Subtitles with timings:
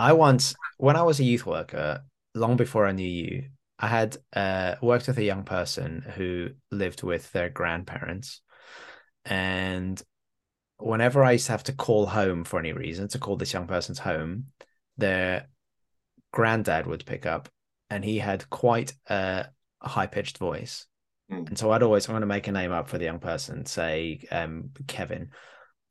[0.00, 2.02] I once, when I was a youth worker,
[2.34, 7.02] long before I knew you, I had uh, worked with a young person who lived
[7.02, 8.40] with their grandparents.
[9.26, 10.02] And
[10.78, 13.66] whenever I used to have to call home for any reason, to call this young
[13.66, 14.46] person's home,
[14.96, 15.48] their
[16.32, 17.50] granddad would pick up
[17.90, 19.48] and he had quite a
[19.82, 20.86] high pitched voice.
[21.30, 21.48] Mm.
[21.48, 23.66] And so I'd always, I'm going to make a name up for the young person,
[23.66, 25.28] say um, Kevin.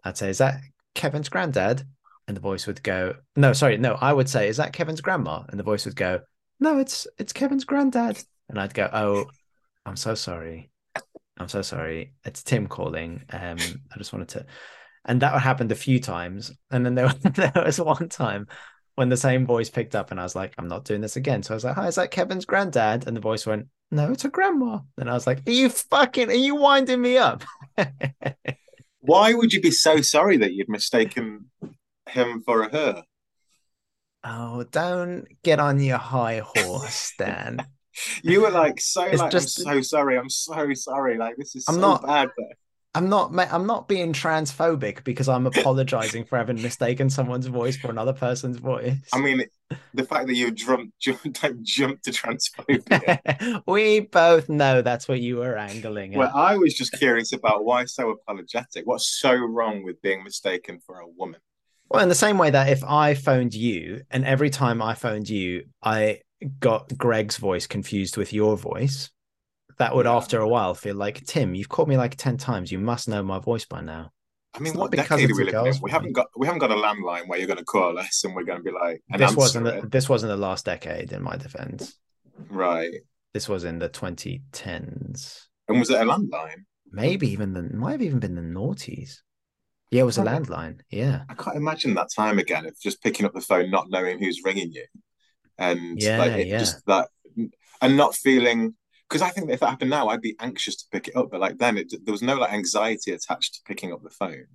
[0.03, 0.61] I'd say, Is that
[0.95, 1.83] Kevin's granddad?
[2.29, 5.43] And the voice would go, No, sorry, no, I would say, Is that Kevin's grandma?
[5.49, 6.21] And the voice would go,
[6.59, 8.23] No, it's it's Kevin's granddad.
[8.47, 9.25] And I'd go, Oh,
[9.83, 10.69] I'm so sorry.
[11.39, 12.13] I'm so sorry.
[12.23, 13.23] It's Tim calling.
[13.31, 13.57] Um,
[13.91, 14.45] I just wanted to
[15.05, 16.51] and that happened a few times.
[16.69, 18.47] And then there, there was one time
[18.93, 21.41] when the same voice picked up, and I was like, I'm not doing this again.
[21.41, 23.07] So I was like, Hi, is that Kevin's granddad?
[23.07, 24.81] And the voice went, No, it's a grandma.
[24.99, 27.43] And I was like, Are you fucking, are you winding me up?
[28.99, 31.49] Why would you be so sorry that you'd mistaken
[32.09, 33.03] him for a her?
[34.23, 37.65] oh, don't get on your high horse, Stan.
[38.21, 40.17] You were like so It's like just- I'm so sorry.
[40.17, 41.17] I'm so sorry.
[41.17, 42.29] Like this is I'm so not- bad.
[42.95, 47.91] I'm not I'm not being transphobic because I'm apologizing for having mistaken someone's voice for
[47.91, 48.97] another person's voice.
[49.13, 49.43] I mean,
[49.93, 51.35] the fact that you jumped jumped
[52.05, 53.61] to transphobia.
[53.67, 56.17] we both know that's what you were angling at.
[56.17, 58.87] well, I was just curious about why so apologetic.
[58.87, 61.39] What's so wrong with being mistaken for a woman?
[61.89, 65.27] Well, in the same way that if I phoned you and every time I phoned
[65.29, 66.19] you, I
[66.59, 69.09] got Greg's voice confused with your voice,
[69.77, 70.15] that would Yeah.
[70.15, 72.71] after a while feel like, Tim, you've called me like 10 times.
[72.71, 74.11] You must know my voice by now.
[74.53, 75.81] I mean, It's what because decade are we a living in?
[75.81, 78.35] We haven't got we haven't got a landline where you're going to call us and
[78.35, 81.37] we're going to be like, This wasn't the, this wasn't the last decade in my
[81.37, 81.95] defense.
[82.49, 82.91] right.
[83.33, 85.41] This was in the 2010s.
[85.67, 86.63] And was it a landline?
[86.91, 89.19] Maybe even the might have even been the noughties.
[89.91, 90.81] Yeah, it was a landline.
[90.89, 91.23] Yeah.
[91.29, 94.41] I can't imagine that time again of just picking up the phone, not knowing who's
[94.43, 94.85] ringing you,
[95.57, 96.59] and Yeah, like it yeah.
[96.59, 97.07] just that,
[97.81, 98.75] and not feeling.
[99.07, 101.29] Because I think if that happened now, I'd be anxious to pick it up.
[101.31, 104.45] But like then, it, there was no like anxiety attached to picking up the phone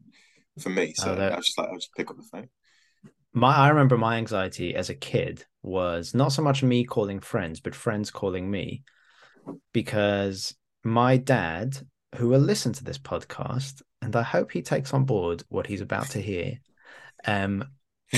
[0.60, 0.94] for me.
[0.94, 2.48] So Oh, that- I was just like, I'll just pick up the phone.
[3.32, 7.58] My I remember my anxiety as a kid was not so much me calling friends,
[7.58, 8.84] but friends calling me
[9.72, 11.76] because my dad,
[12.16, 15.80] who will listen to this podcast, and I hope he takes on board what he's
[15.80, 16.60] about to hear,
[17.26, 17.64] um,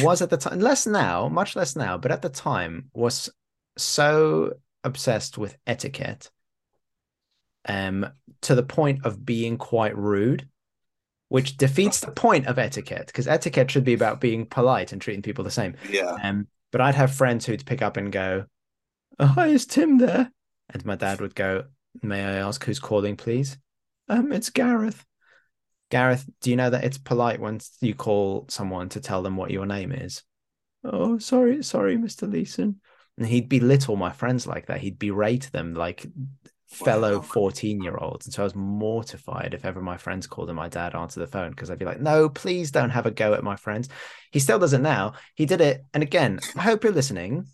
[0.03, 3.31] was at the time less now, much less now, but at the time was
[3.79, 4.55] so
[4.85, 6.31] obsessed with etiquette,
[7.69, 8.07] um,
[8.43, 10.49] to the point of being quite rude
[11.29, 15.23] which defeats the point of etiquette because etiquette should be about being polite and treating
[15.23, 15.75] people the same.
[15.91, 18.45] Yeah, Um, but I'd have friends who'd pick up and go,
[19.19, 20.31] oh, "Hi, is Tim there?"
[20.71, 21.65] And my dad would go,
[22.03, 23.59] "May I ask who's calling, please?"
[24.09, 25.05] Um, it's Gareth.
[25.91, 29.51] Gareth, do you know that it's polite when you call someone to tell them what
[29.51, 30.23] your name is?
[30.85, 32.31] Oh, sorry, sorry, Mr.
[32.31, 32.81] Leeson.
[33.19, 34.81] And he'd belittle my friends like that.
[34.81, 36.07] He'd berate them like
[36.67, 38.27] fellow 14 year olds.
[38.27, 41.27] And so I was mortified if ever my friends called and my dad answered the
[41.27, 43.89] phone because I'd be like, no, please don't have a go at my friends.
[44.33, 45.15] He still does it now.
[45.35, 45.85] He did it.
[45.95, 47.47] And again, I hope you're listening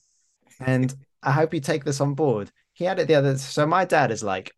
[0.58, 2.50] and I hope you take this on board.
[2.72, 3.36] He had it the other.
[3.38, 4.52] So my dad is like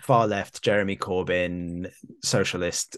[0.00, 1.90] far left, Jeremy Corbyn,
[2.22, 2.96] socialist,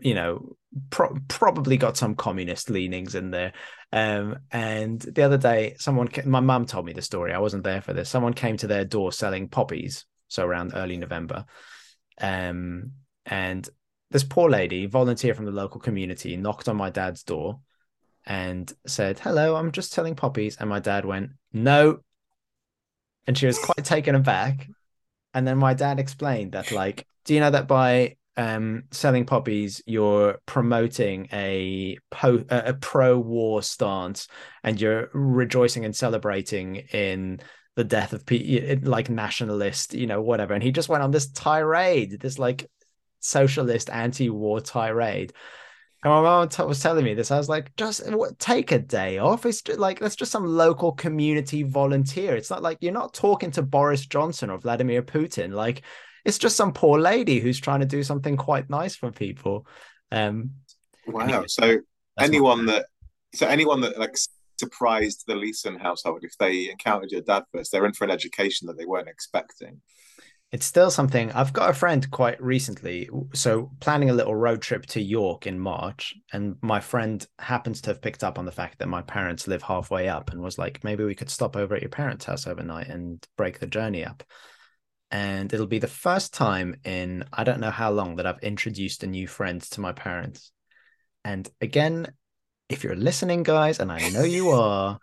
[0.00, 0.56] you know,
[0.90, 3.52] pro- probably got some communist leanings in there.
[3.92, 7.32] Um, and the other day, someone, my mum told me the story.
[7.32, 8.08] I wasn't there for this.
[8.08, 10.04] Someone came to their door selling poppies.
[10.28, 11.44] So around early November.
[12.18, 12.92] Um,
[13.26, 13.68] and
[14.10, 17.60] this poor lady, volunteer from the local community, knocked on my dad's door
[18.24, 20.56] and said, Hello, I'm just selling poppies.
[20.56, 22.00] And my dad went, No.
[23.26, 24.68] And she was quite taken aback.
[25.34, 29.82] And then my dad explained that, like, do you know that by um, selling poppies,
[29.86, 34.28] you're promoting a po- a pro-war stance,
[34.62, 37.40] and you're rejoicing and celebrating in
[37.76, 38.24] the death of
[38.86, 40.54] like nationalist, you know, whatever.
[40.54, 42.70] And he just went on this tirade, this like
[43.20, 45.32] socialist anti-war tirade.
[46.04, 47.30] And my mom t- was telling me this.
[47.30, 49.46] I was like, just what, take a day off.
[49.46, 52.34] It's just like that's just some local community volunteer.
[52.34, 55.52] It's not like you're not talking to Boris Johnson or Vladimir Putin.
[55.52, 55.82] Like
[56.24, 59.66] it's just some poor lady who's trying to do something quite nice for people.
[60.10, 60.50] Um,
[61.06, 61.22] wow.
[61.22, 61.78] Anyway, So
[62.18, 62.86] anyone that,
[63.34, 64.16] so anyone that like
[64.58, 68.66] surprised the Leeson household, if they encountered your dad first, they're in for an education
[68.66, 69.80] that they weren't expecting.
[70.52, 71.32] It's still something.
[71.32, 75.58] I've got a friend quite recently, so planning a little road trip to York in
[75.58, 79.48] March, and my friend happens to have picked up on the fact that my parents
[79.48, 82.46] live halfway up and was like, maybe we could stop over at your parents' house
[82.46, 84.22] overnight and break the journey up.
[85.10, 89.02] And it'll be the first time in I don't know how long that I've introduced
[89.04, 90.52] a new friend to my parents.
[91.24, 92.12] And again,
[92.68, 94.98] if you're listening, guys, and I know you are,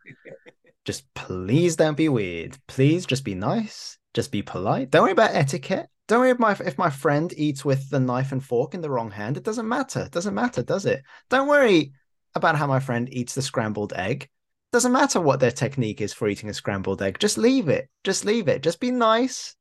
[0.85, 2.55] just please don't be weird.
[2.67, 3.98] Please just be nice.
[4.13, 4.89] Just be polite.
[4.91, 5.87] Don't worry about etiquette.
[6.07, 8.89] Don't worry if my if my friend eats with the knife and fork in the
[8.89, 9.37] wrong hand.
[9.37, 10.01] It doesn't matter.
[10.01, 11.03] It doesn't matter, does it?
[11.29, 11.93] Don't worry
[12.35, 14.27] about how my friend eats the scrambled egg.
[14.71, 17.19] Doesn't matter what their technique is for eating a scrambled egg.
[17.19, 17.89] Just leave it.
[18.03, 18.61] Just leave it.
[18.61, 19.55] Just be nice.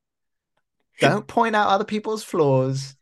[1.00, 2.97] Don't point out other people's flaws.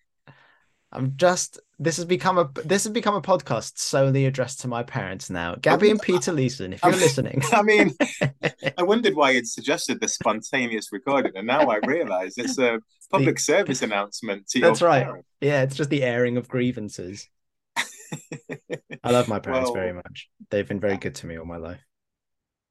[0.92, 4.82] I'm just this has become a this has become a podcast solely addressed to my
[4.82, 5.54] parents now.
[5.60, 7.42] Gabby and Peter Leeson, if you're I- listening.
[7.52, 7.94] I mean,
[8.78, 12.80] I wondered why you'd suggested the spontaneous recording, and now I realise it's a
[13.10, 15.04] public service announcement to your That's right.
[15.04, 15.28] parents.
[15.40, 17.28] yeah, it's just the airing of grievances.
[19.04, 20.28] I love my parents Well, very much.
[20.50, 21.80] They've been very good to me all my life.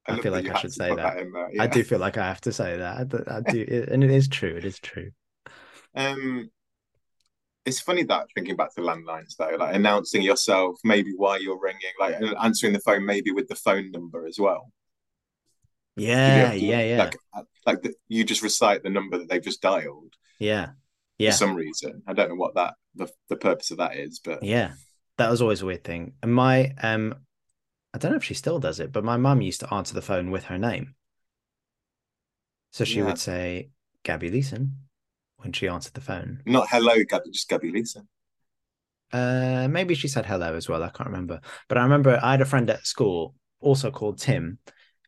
[0.07, 1.17] I love feel like I should say that.
[1.17, 2.97] in there, I do feel like I have to say that.
[3.27, 4.55] I do and it is true.
[4.55, 5.11] It is true.
[5.95, 6.49] Um,
[7.65, 11.93] it's funny that thinking back to landlines though, like announcing yourself, maybe why you're ringing,
[11.99, 14.71] like answering the phone, maybe with the phone number as well.
[15.95, 19.41] You Yeah, yeah, yeah, Like, uh, like the, you just recite the number that they've
[19.41, 20.69] just dialed yeah,
[21.17, 21.31] yeah.
[21.31, 22.03] for some reason.
[22.05, 24.73] I don't know what that the, the purpose of that is, but yeah.
[25.17, 26.13] That was always a weird thing.
[26.21, 27.15] And my um,
[27.93, 30.01] I don't know if she still does it, but my mum used to answer the
[30.01, 30.95] phone with her name.
[32.71, 33.05] So she Yeah.
[33.05, 33.69] would say
[34.03, 34.84] Gabby Leeson
[35.37, 36.41] when she answered the phone.
[36.45, 38.07] not hello, Gabby, just Gabby Leeson.
[39.11, 40.83] Uh, maybe she said hello as well.
[40.83, 41.39] I can't remember.
[41.69, 44.59] But I remember I had a friend at school also called Tim,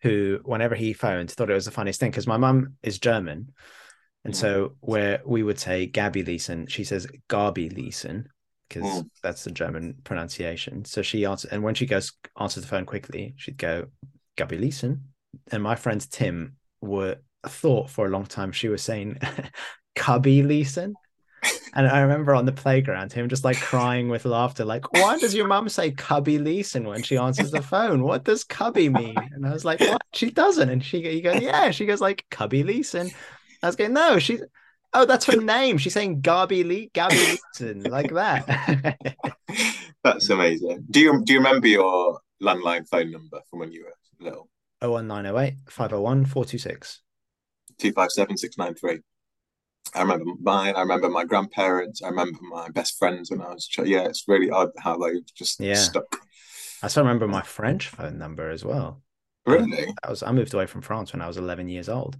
[0.02, 3.54] who whenever he phoned thought it was the funniest thing because my mum is German.
[4.24, 4.38] And Mm.
[4.38, 8.28] so where we would say Gabby Leeson, she says Gabi Leeson
[8.70, 9.10] because Mm.
[9.24, 10.86] that's the German pronunciation.
[10.86, 13.88] So she answered, and when she goes answers the phone quickly, she'd go
[14.36, 15.02] Gabby Leeson.
[15.52, 19.18] And my friend Tim were thought for a long time she was saying
[19.98, 20.94] Cubby Leeson.
[21.74, 25.36] And I remember on the playground him just like crying with laughter, like, why does
[25.36, 28.04] your mum say Cubby Leeson when she answers the phone?
[28.04, 29.16] What does Cubby mean?
[29.34, 30.02] And I was like, what?
[30.14, 30.70] She doesn't.
[30.70, 31.70] And she he goes, yeah.
[31.72, 33.12] She goes like Cubby Leeson.
[33.62, 34.42] I was going, no, she's
[34.94, 35.78] oh, that's her name.
[35.78, 38.98] She's saying Gabi Lee, Gabby Leeson, like that.
[40.04, 40.86] That's amazing.
[40.90, 44.50] Do you do you remember your landline phone number from when you were little?
[44.82, 47.02] 01908 501 426.
[47.78, 49.00] Two five seven six nine three.
[49.96, 50.76] I remember mine.
[50.76, 52.02] I remember my grandparents.
[52.02, 53.68] I remember my best friends when I was.
[53.68, 55.76] Ch- yeah, it's really odd how they just Yeah.
[55.76, 56.20] stuck.
[56.84, 59.02] I still remember my French phone number as well.
[59.46, 59.94] Um, really?
[60.04, 62.18] I was I moved away from France when I was 11 years old.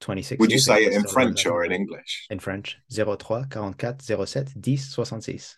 [0.00, 2.26] 26 Would you say it in French or in English?
[2.30, 2.78] In French.
[2.92, 5.56] 03 44 07 10 66.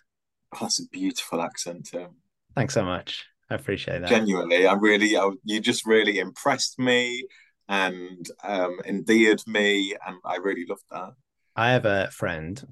[0.55, 2.11] Oh, that's a beautiful accent, Tim.
[2.55, 3.27] Thanks so much.
[3.51, 4.09] I appreciate that.
[4.09, 7.25] Genuinely, I really, I, you just really impressed me
[7.69, 11.13] and um, endeared me, and I really loved that.
[11.55, 12.63] I have a friend,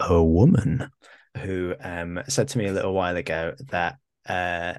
[0.00, 0.90] a woman,
[1.38, 3.96] who um, said to me a little while ago that
[4.28, 4.74] uh,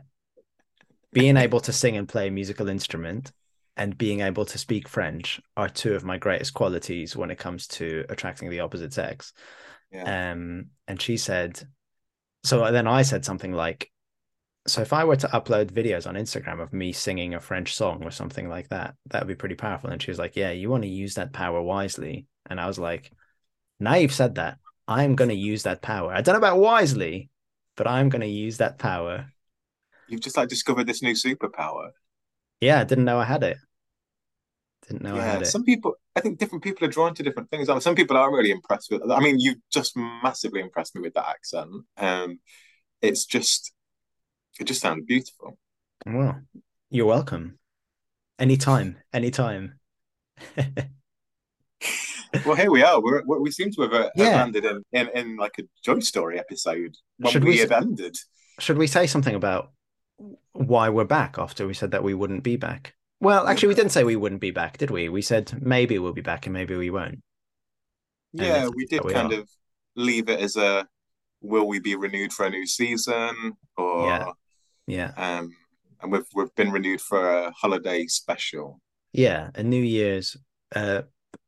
[1.12, 3.32] being able to sing and play a musical instrument
[3.76, 7.68] and being able to speak French are two of my greatest qualities when it comes
[7.68, 9.34] to attracting the opposite sex.
[9.92, 10.32] Yeah.
[10.32, 11.68] Um, and she said,
[12.44, 13.90] so then I said something like,
[14.66, 18.04] so if I were to upload videos on Instagram of me singing a French song
[18.04, 19.90] or something like that, that would be pretty powerful.
[19.90, 22.28] And she was like, yeah, you want to use that power wisely.
[22.50, 23.12] And I was like,
[23.80, 26.14] now you've said that, I'm going to use that power.
[26.14, 27.30] I don't know about wisely,
[27.76, 29.28] but I'm going to use that power.
[30.08, 31.92] You've just like discovered this new superpower.
[32.62, 33.58] Yeah, I didn't know I had it.
[34.88, 35.46] Didn't know I yeah, had it.
[35.46, 37.68] some people, I think different people are drawn to different things.
[37.68, 39.02] I mean, some people are really impressed with.
[39.10, 41.70] I mean, you've just massively impressed me with that accent.
[41.98, 42.40] Um,
[43.02, 43.74] it's just,
[44.60, 45.58] it just sounded beautiful.
[46.06, 46.42] Well,
[46.90, 47.60] you're welcome.
[48.40, 49.80] Anytime, anytime.
[52.46, 53.00] Well, here we are.
[53.00, 54.36] We're, we we seem to have, uh, have Yeah.
[54.38, 56.96] landed in, in in like a Joy Story episode
[57.30, 58.18] Should we, we- had ended.
[58.60, 59.72] Should we say something about
[60.54, 62.96] why we're back after we said that we wouldn't be back?
[63.20, 65.10] Well, actually, we didn't say we wouldn't be back, did we?
[65.10, 67.22] We said maybe we'll be back and maybe we won't.
[68.34, 69.42] Yeah, we did we kind are.
[69.42, 69.50] of
[69.96, 70.88] leave it as a
[71.42, 74.32] will we be renewed for a new season or Yeah.
[74.88, 75.12] Yeah.
[75.18, 75.56] um
[76.02, 78.82] and we've we've been renewed for a holiday special.
[79.14, 79.52] Yeah.
[79.56, 80.36] A New Year's,
[80.76, 81.04] uh,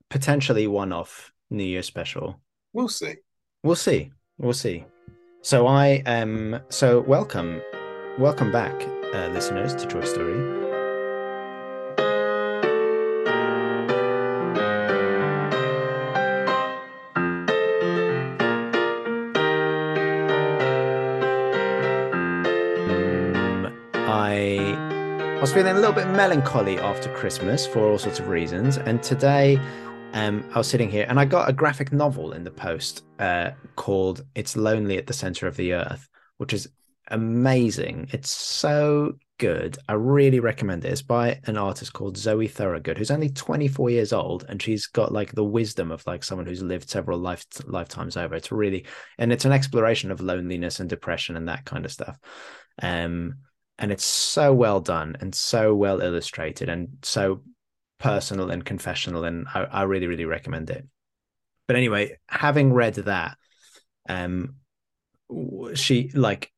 [0.10, 2.40] potentially one off New Year special.
[2.74, 3.16] We'll see.
[3.64, 4.12] We'll see.
[4.38, 4.86] We'll see.
[5.42, 7.62] So I um so welcome
[8.18, 8.74] welcome back,
[9.14, 10.65] uh, listeners to Joy Story.
[25.46, 29.60] Was feeling a little bit melancholy after Christmas for all sorts of reasons, and today
[30.14, 33.52] um, I was sitting here and I got a graphic novel in the post uh,
[33.76, 36.68] called "It's Lonely at the Center of the Earth," which is
[37.12, 38.10] amazing.
[38.12, 39.78] It's so good.
[39.88, 40.92] I really recommend it.
[40.92, 45.12] It's by an artist called Zoe Thorogood, who's only 24 years old, and she's got
[45.12, 48.34] like the wisdom of like someone who's lived several life lifetimes over.
[48.34, 48.88] It's really
[49.20, 52.18] and it's an exploration of loneliness and depression and that kind of stuff.
[52.82, 53.36] Um,
[53.78, 57.42] and it's so well done and so well illustrated and so
[58.00, 60.86] personal and confessional, and I, I really, really recommend it.
[61.68, 63.38] But anyway, having read that,
[64.08, 64.56] um,
[65.74, 66.52] she like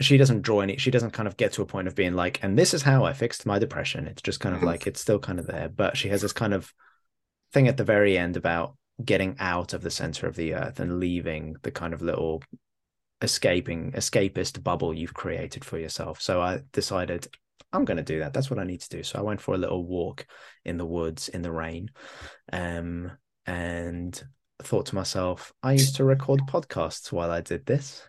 [0.00, 2.42] she doesn't draw any she doesn't kind of get to a point of being like
[2.42, 4.68] and this is how i fixed my depression it's just kind of mm-hmm.
[4.68, 6.72] like it's still kind of there but she has this kind of
[7.52, 11.00] thing at the very end about getting out of the center of the earth and
[11.00, 12.42] leaving the kind of little
[13.22, 17.26] escaping escapist bubble you've created for yourself so i decided
[17.72, 19.54] i'm going to do that that's what i need to do so i went for
[19.54, 20.26] a little walk
[20.64, 21.90] in the woods in the rain
[22.52, 23.10] um
[23.46, 24.24] and
[24.62, 28.08] thought to myself i used to record podcasts while i did this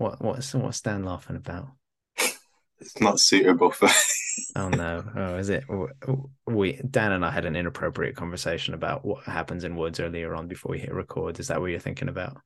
[0.00, 1.68] what what's what's Stan laughing about?
[2.80, 3.90] It's not suitable for.
[4.56, 5.04] oh no!
[5.14, 5.64] Oh, is it?
[6.46, 10.48] We Dan and I had an inappropriate conversation about what happens in woods earlier on
[10.48, 11.38] before we hit record.
[11.38, 12.38] Is that what you're thinking about?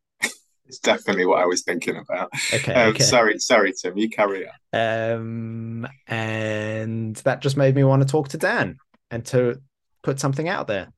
[0.67, 2.31] It's definitely what I was thinking about.
[2.53, 3.03] Okay, um, okay.
[3.03, 3.97] Sorry, sorry, Tim.
[3.99, 4.53] You carry on.
[4.73, 8.79] Um, and that just made me want to talk to Dan
[9.11, 9.61] and to
[10.03, 10.93] put something out there.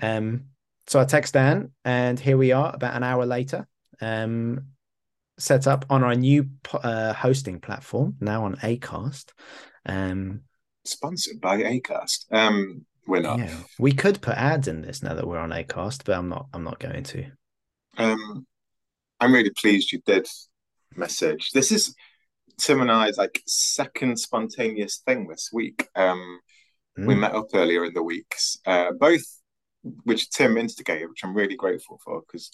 [0.00, 0.46] Um,
[0.86, 3.66] so I text Dan, and here we are, about an hour later.
[4.00, 4.66] Um,
[5.38, 9.32] set up on our new uh, hosting platform now on Acast.
[9.86, 10.42] Um,
[10.84, 12.26] Sponsored by Acast.
[12.32, 13.38] Um, we're not.
[13.38, 16.46] Yeah, we could put ads in this now that we're on Acast, but I'm not.
[16.52, 17.26] I'm not going to.
[17.96, 18.46] Um,
[19.20, 20.26] I'm really pleased you did
[20.96, 21.50] message.
[21.50, 21.94] This is
[22.58, 25.86] Tim and I's like second spontaneous thing this week.
[25.94, 26.40] Um,
[26.98, 27.06] mm.
[27.06, 29.22] We met up earlier in the weeks, uh, both
[30.04, 32.50] which Tim instigated, which I'm really grateful for because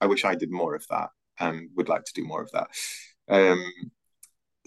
[0.00, 2.68] I wish I did more of that and would like to do more of that.
[3.28, 3.62] Um,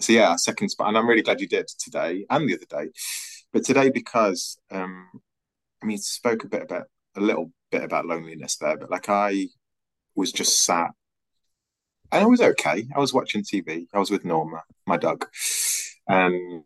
[0.00, 2.92] so yeah, second spot, and I'm really glad you did today and the other day,
[3.52, 5.08] but today because um,
[5.82, 6.86] I mean, spoke a bit about
[7.16, 9.48] a little bit about loneliness there, but like I
[10.14, 10.90] was just sat
[12.22, 12.86] I was okay.
[12.94, 13.86] I was watching TV.
[13.92, 15.26] I was with Norma, my dog,
[16.08, 16.64] and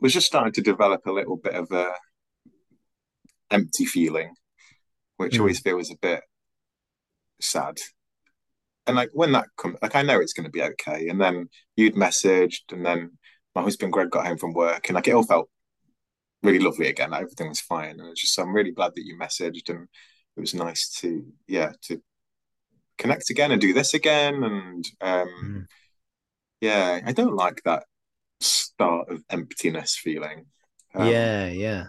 [0.00, 1.92] was just starting to develop a little bit of a
[3.50, 4.34] empty feeling,
[5.16, 5.40] which mm.
[5.40, 6.22] always feels a bit
[7.40, 7.76] sad
[8.88, 11.08] and like when that comes, like I know it's going to be okay.
[11.08, 13.18] And then you'd messaged, and then
[13.54, 15.48] my husband Greg got home from work, and like it all felt
[16.42, 17.10] really lovely again.
[17.10, 19.88] Like everything was fine, and it's just I'm really glad that you messaged, and
[20.36, 22.02] it was nice to yeah to
[22.98, 24.42] connect again and do this again.
[24.42, 25.66] And um, mm.
[26.60, 27.84] yeah, I don't like that
[28.40, 30.46] start of emptiness feeling.
[30.94, 31.84] Um, yeah, yeah,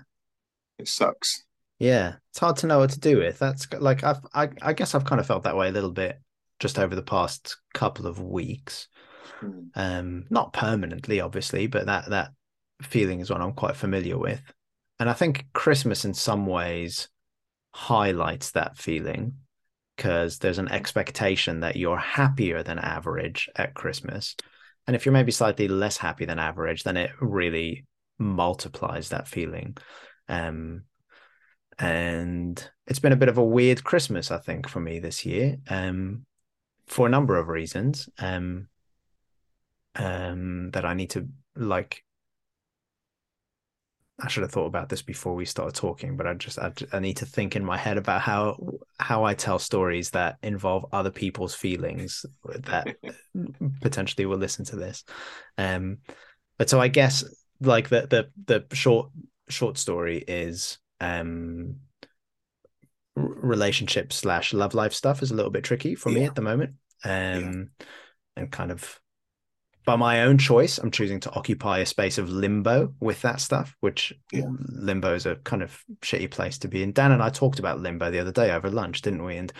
[0.77, 1.43] it sucks.
[1.79, 3.39] Yeah, it's hard to know what to do with.
[3.39, 6.19] That's like I've I, I guess I've kind of felt that way a little bit
[6.59, 8.87] just over the past couple of weeks.
[9.41, 9.69] Mm.
[9.75, 12.31] Um, not permanently, obviously, but that that
[12.81, 14.41] feeling is one I'm quite familiar with.
[14.99, 17.07] And I think Christmas in some ways
[17.73, 19.35] highlights that feeling
[19.99, 24.33] because there's an expectation that you're happier than average at Christmas.
[24.87, 27.85] And if you're maybe slightly less happy than average, then it really
[28.17, 29.75] multiplies that feeling.
[30.29, 30.83] Um,
[31.77, 35.57] and it's been a bit of a weird Christmas, I think, for me this year.
[35.67, 36.25] Um,
[36.87, 38.69] for a number of reasons um,
[39.95, 41.27] um, that I need to
[41.57, 42.05] like.
[44.21, 46.99] I should have thought about this before we started talking, but I just I, I
[46.99, 48.57] need to think in my head about how
[48.99, 52.95] how I tell stories that involve other people's feelings that
[53.81, 55.03] potentially will listen to this.
[55.57, 55.99] Um,
[56.57, 57.23] but so I guess
[57.61, 58.07] like the
[58.45, 59.11] the the short
[59.49, 61.77] short story is um
[63.15, 66.19] relationship slash love life stuff is a little bit tricky for yeah.
[66.19, 66.73] me at the moment.
[67.03, 67.11] Um,
[67.79, 67.85] yeah.
[68.35, 68.99] and kind of
[69.89, 73.75] by my own choice, I'm choosing to occupy a space of limbo with that stuff,
[73.79, 74.43] which yeah.
[74.47, 76.91] limbo is a kind of shitty place to be in.
[76.91, 79.37] Dan and I talked about limbo the other day over lunch, didn't we?
[79.37, 79.51] And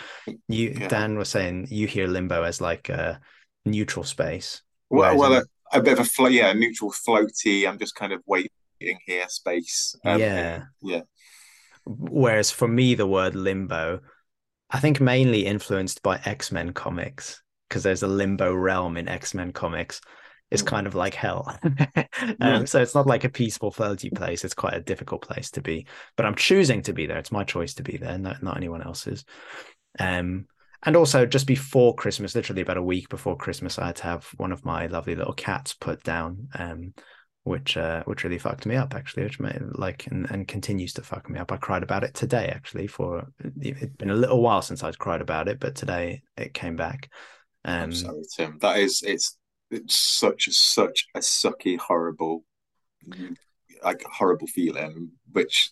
[0.48, 0.88] you, yeah.
[0.88, 3.20] Dan was saying you hear limbo as like a
[3.66, 4.62] neutral space.
[4.92, 5.44] Well, well, a,
[5.74, 7.68] a, bit of a flow, yeah, neutral, floaty.
[7.68, 8.52] I'm just kind of waiting
[9.08, 9.96] here space.
[10.06, 11.02] Um, yeah, yeah.
[11.86, 14.02] Whereas for me, the word limbo,
[14.70, 19.34] I think mainly influenced by X Men comics because there's a limbo realm in X
[19.34, 20.02] Men comics.
[20.52, 21.58] It's kind of like hell.
[21.64, 22.06] um,
[22.40, 22.66] yeah.
[22.66, 24.44] So it's not like a peaceful, floaty place.
[24.44, 25.86] It's quite a difficult place to be.
[26.16, 27.18] But I'm choosing to be there.
[27.18, 29.26] It's my choice to be there, not, not anyone else's.
[30.00, 30.46] Um,
[30.84, 34.26] and also, just before Christmas, literally about a week before Christmas, I had to have
[34.38, 36.48] one of my lovely little cats put down.
[36.58, 36.94] Um,
[37.44, 41.02] which uh, which really fucked me up actually, which made, like and, and continues to
[41.02, 41.52] fuck me up.
[41.52, 42.88] I cried about it today actually.
[42.88, 43.28] For
[43.60, 47.10] it's been a little while since I'd cried about it, but today it came back.
[47.66, 48.58] Um, sorry, Tim.
[48.62, 49.38] That is it's
[49.72, 52.44] it's such a such a sucky, horrible,
[53.84, 55.12] like horrible feeling.
[55.32, 55.72] Which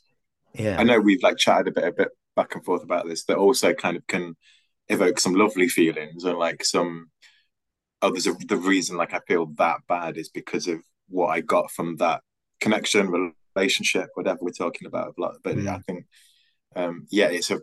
[0.53, 3.25] yeah, I know we've like chatted a bit a bit back and forth about this.
[3.25, 4.35] That also kind of can
[4.89, 7.09] evoke some lovely feelings and like some
[8.01, 11.41] oh there's a, the reason like I feel that bad is because of what I
[11.41, 12.21] got from that
[12.61, 15.67] connection relationship whatever we're talking about but mm.
[15.67, 16.05] I think
[16.75, 17.59] um yeah it's a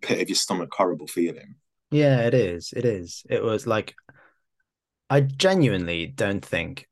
[0.00, 1.56] pit of your stomach horrible feeling
[1.90, 3.94] yeah it is it is it was like
[5.10, 6.88] I genuinely don't think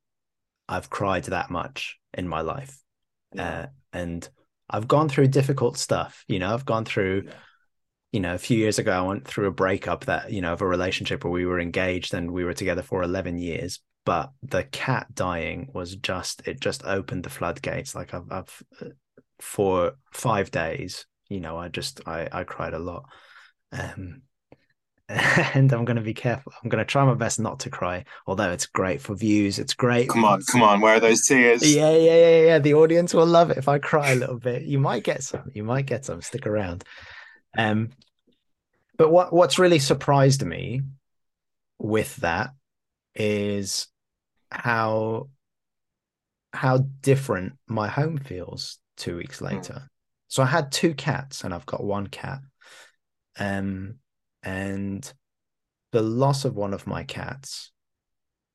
[0.69, 2.77] I've cried that much in my life.
[3.33, 3.49] Yeah.
[3.49, 4.29] Uh, and
[4.69, 6.25] I've gone through difficult stuff.
[6.27, 7.33] You know, I've gone through, yeah.
[8.13, 10.61] you know, a few years ago, I went through a breakup that, you know, of
[10.61, 13.81] a relationship where we were engaged and we were together for 11 years.
[14.05, 17.95] But the cat dying was just, it just opened the floodgates.
[17.95, 18.87] Like I've, I've uh,
[19.39, 23.05] for five days, you know, I just, I, I cried a lot.
[23.71, 24.23] Um,
[25.55, 26.53] and I'm going to be careful.
[26.63, 29.59] I'm going to try my best not to cry, although it's great for views.
[29.59, 30.11] It's great.
[30.11, 30.83] Come on, come on.
[30.83, 31.63] Where are those tears?
[31.63, 32.59] Yeah, yeah, yeah, yeah.
[32.59, 34.63] The audience will love it if I cry a little bit.
[34.65, 35.51] You might get some.
[35.55, 36.21] You might get some.
[36.21, 36.85] Stick around.
[37.57, 37.89] Um,
[38.99, 40.83] but what what's really surprised me
[41.79, 42.51] with that
[43.15, 43.87] is
[44.51, 45.31] how
[46.53, 49.47] how different my home feels two weeks hmm.
[49.47, 49.75] later.
[49.75, 49.89] Mm.
[50.29, 52.41] So I had two cats, and I've got one cat.
[53.39, 53.95] Um
[54.49, 55.13] and
[55.93, 57.71] the loss of one of my cats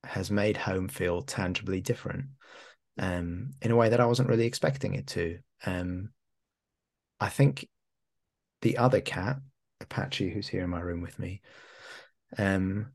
[0.02, 2.26] has made home feel tangibly different
[2.98, 5.38] um, in a way that I wasn't really expecting it to.
[5.64, 6.10] Um,
[7.20, 7.68] I think
[8.62, 9.36] the other cat,
[9.80, 11.42] Apache, who's here in my room with me,
[12.38, 12.92] um,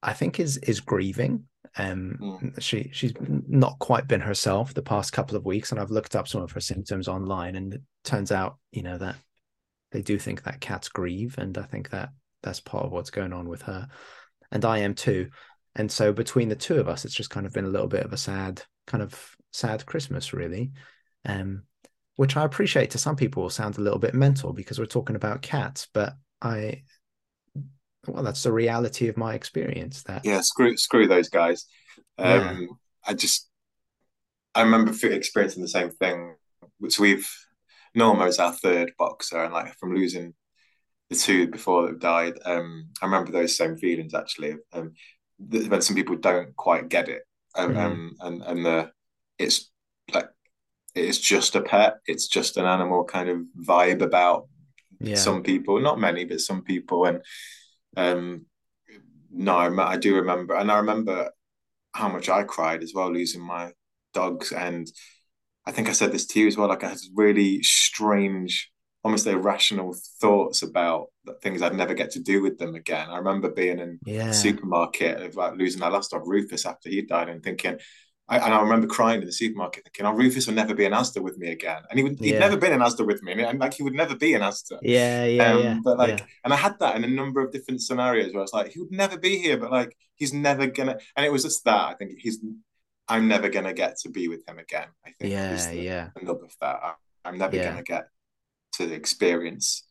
[0.00, 1.44] I think is is grieving.
[1.76, 2.62] Um, mm.
[2.62, 6.28] she she's not quite been herself the past couple of weeks, and I've looked up
[6.28, 9.16] some of her symptoms online, and it turns out, you know, that
[9.92, 12.10] they do think that cats grieve, and I think that
[12.42, 13.88] that's part of what's going on with her,
[14.50, 15.30] and I am too.
[15.74, 18.04] And so between the two of us, it's just kind of been a little bit
[18.04, 20.72] of a sad, kind of sad Christmas, really.
[21.24, 21.62] Um,
[22.16, 25.16] which I appreciate to some people will sound a little bit mental because we're talking
[25.16, 26.82] about cats, but I
[28.06, 30.02] well, that's the reality of my experience.
[30.02, 31.66] That yeah, screw screw those guys.
[32.18, 32.66] Um, yeah.
[33.06, 33.48] I just
[34.54, 36.34] I remember experiencing the same thing.
[36.78, 37.28] which we've
[37.94, 40.34] Norma is our third boxer, and like from losing
[41.10, 44.56] the two before they died, um, I remember those same feelings actually.
[44.72, 44.92] Um,
[45.38, 47.22] when some people don't quite get it,
[47.56, 47.78] um, mm.
[47.78, 48.90] um and and the
[49.38, 49.70] it's
[50.14, 50.28] like
[50.94, 54.48] it's just a pet, it's just an animal kind of vibe about
[55.00, 55.16] yeah.
[55.16, 57.22] some people, not many, but some people, and
[57.96, 58.46] um,
[59.30, 61.30] no, I do remember, and I remember
[61.94, 63.72] how much I cried as well losing my
[64.14, 64.90] dogs and
[65.64, 66.68] I think I said this to you as well.
[66.68, 68.70] Like I had really strange,
[69.04, 71.08] almost irrational thoughts about
[71.42, 73.08] things I'd never get to do with them again.
[73.10, 74.28] I remember being in yeah.
[74.28, 77.78] the supermarket, like losing our last dog Rufus after he died, and thinking,
[78.28, 80.92] I, and I remember crying in the supermarket, thinking, "Oh, Rufus will never be in
[80.92, 82.38] Asda with me again," and he would, he'd yeah.
[82.38, 84.78] never been in Asda with me, and, like he would never be in Asda.
[84.82, 85.78] Yeah, yeah, um, yeah.
[85.82, 86.26] But like, yeah.
[86.44, 88.80] and I had that in a number of different scenarios where I was like, he
[88.80, 91.88] would never be here, but like he's never gonna, and it was just that.
[91.88, 92.38] I think he's
[93.08, 94.88] I'm never gonna get to be with him again.
[95.04, 96.08] I think yeah, the, yeah.
[96.14, 96.96] The nub of that.
[97.24, 97.70] I, am never yeah.
[97.70, 98.04] gonna get
[98.74, 99.84] to experience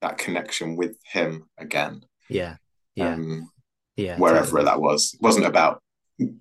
[0.00, 2.02] that connection with him again.
[2.28, 2.56] Yeah,
[2.94, 3.50] yeah, um,
[3.96, 4.18] yeah.
[4.18, 4.64] Wherever totally.
[4.64, 5.82] that was, it wasn't about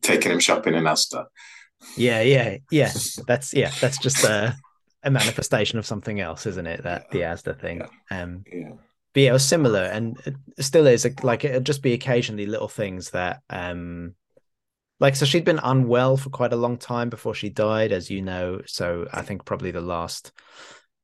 [0.02, 1.26] taking him shopping in Asda.
[1.96, 2.92] Yeah, yeah, yeah.
[3.28, 3.72] That's yeah.
[3.80, 4.56] That's just a
[5.04, 6.84] a manifestation of something else, isn't it?
[6.84, 7.36] That yeah.
[7.36, 7.82] the Asda thing.
[8.12, 8.22] Yeah.
[8.24, 8.72] Um, yeah.
[9.14, 11.08] But yeah, it was similar, and it still is.
[11.24, 14.14] Like it'd just be occasionally little things that um
[15.00, 18.22] like so she'd been unwell for quite a long time before she died as you
[18.22, 20.32] know so i think probably the last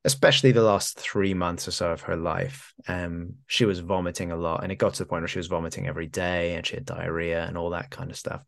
[0.04, 4.36] especially the last three months or so of her life um she was vomiting a
[4.36, 6.74] lot and it got to the point where she was vomiting every day and she
[6.74, 8.42] had diarrhea and all that kind of stuff.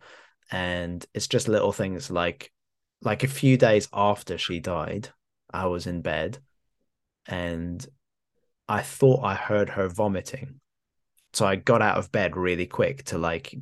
[0.51, 2.53] And it's just little things like
[3.03, 5.09] like a few days after she died
[5.51, 6.39] i was in bed
[7.27, 7.87] and
[8.69, 10.61] i thought i heard her vomiting.
[11.33, 13.55] So i got out of bed really quick to like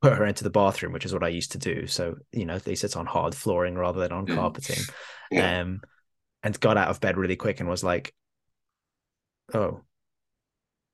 [0.00, 1.86] put her into the bathroom, which is what I used to do.
[1.86, 4.34] So, you know, at least it's on hard flooring rather than on mm.
[4.34, 4.84] carpeting.
[5.30, 5.60] Yeah.
[5.60, 5.82] Um,
[6.42, 8.14] and got out of bed really quick and was like,
[9.52, 9.82] oh,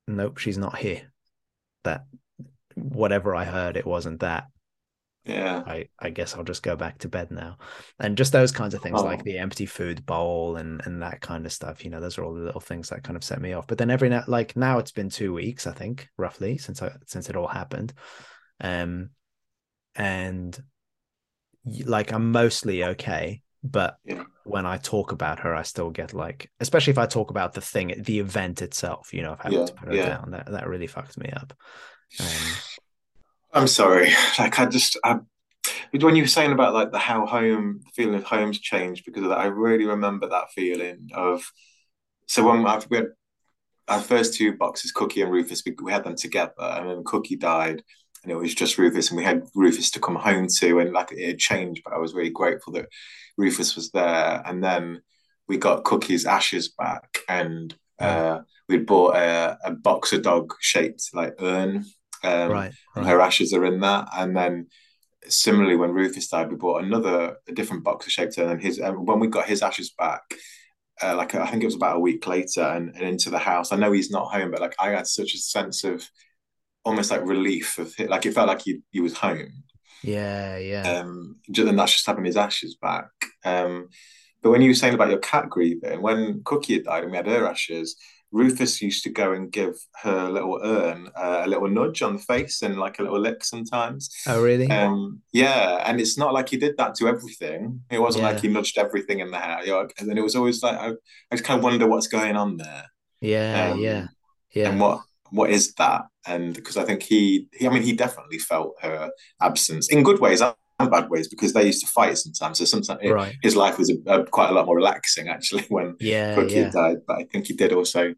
[0.09, 1.03] nope, she's not here.
[1.85, 2.03] That
[2.75, 4.47] whatever I heard, it wasn't that.
[5.23, 5.63] Yeah.
[5.65, 7.59] I, I guess I'll just go back to bed now.
[7.97, 9.05] And just those kinds of things, oh.
[9.05, 12.25] like the empty food bowl and and that kind of stuff, you know, those are
[12.25, 13.67] all the little things that kind of set me off.
[13.67, 16.91] But then every now like now it's been two weeks, I think, roughly, since I
[17.05, 17.93] since it all happened
[18.59, 19.09] um,
[19.95, 20.57] and
[21.85, 23.41] like I'm mostly okay.
[23.63, 24.23] But yeah.
[24.43, 27.61] when I talk about her, I still get like, especially if I talk about the
[27.61, 29.11] thing, the event itself.
[29.11, 30.09] You know, I've had yeah, to put her yeah.
[30.09, 30.31] down.
[30.31, 31.51] That that really fucked me up.
[32.19, 32.53] Um,
[33.53, 34.11] I'm sorry.
[34.37, 35.19] Like I just, I,
[35.91, 39.23] when you were saying about like the how home the feeling of home's changed because
[39.23, 41.43] of that, I really remember that feeling of.
[42.27, 43.07] So when I've, we had
[43.87, 47.35] our first two boxes, Cookie and Rufus, we, we had them together, and then Cookie
[47.35, 47.83] died,
[48.25, 51.11] and it was just Rufus, and we had Rufus to come home to, and like
[51.11, 52.87] it had changed, but I was really grateful that
[53.37, 55.01] Rufus was there, and then
[55.47, 61.35] we got Cookie's ashes back, and uh, we'd bought a, a boxer dog shaped like
[61.39, 61.85] urn,
[62.23, 63.11] um, Right, and right.
[63.11, 64.67] her ashes are in that, and then
[65.27, 69.05] similarly when Rufus died, we bought another a different boxer shaped urn, and his um,
[69.05, 70.23] when we got his ashes back
[71.03, 73.71] uh, like I think it was about a week later, and, and into the house.
[73.71, 76.09] I know he's not home, but like I had such a sense of
[76.85, 79.63] almost like relief of like it felt like he he was home.
[80.03, 80.99] Yeah, yeah.
[80.99, 83.09] Um, and that's just having his ashes back.
[83.43, 83.89] Um,
[84.41, 87.17] but when you were saying about your cat grieving, when Cookie had died and we
[87.17, 87.95] had her ashes,
[88.31, 92.19] Rufus used to go and give her little urn uh, a little nudge on the
[92.21, 94.09] face and like a little lick sometimes.
[94.27, 94.69] Oh, really?
[94.69, 97.81] Um, yeah, and it's not like he did that to everything.
[97.89, 99.65] It wasn't like he nudged everything in the house.
[99.65, 102.07] You know, and then it was always like I, I just kind of wonder what's
[102.07, 102.85] going on there.
[103.21, 104.09] yeah, yeah, Um,
[104.63, 106.03] and yeah, what what is that?
[106.27, 109.09] And because I think he, he, I mean, he definitely felt her
[109.41, 112.59] absence in good ways and bad ways because they used to fight sometimes.
[112.59, 113.09] So sometimes it,
[113.41, 116.71] his life was a, a, quite a lot more relaxing actually when Yeah, Cookie yeah,
[116.71, 116.97] died.
[117.07, 118.13] But I think he did also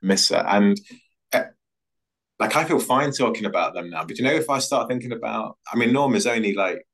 [0.00, 0.44] miss her.
[0.46, 0.80] And
[1.32, 1.44] uh,
[2.38, 4.04] like I feel fine talking about them now.
[4.04, 6.86] But you know, if I start thinking about, I mean, Norma's only like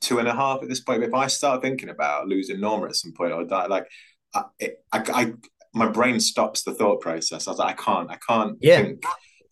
[0.00, 1.00] two and a half at this point.
[1.00, 3.86] But if I start thinking about losing Norma at some point or die, like
[4.34, 5.32] I, it, I, I
[5.72, 7.46] my brain stops the thought process.
[7.46, 9.04] I was like, I can't, I can't yeah, think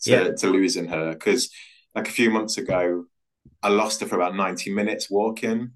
[0.05, 1.51] yeah, to to losing her because
[1.95, 3.05] like a few months ago,
[3.63, 5.73] I lost her for about ninety minutes walking,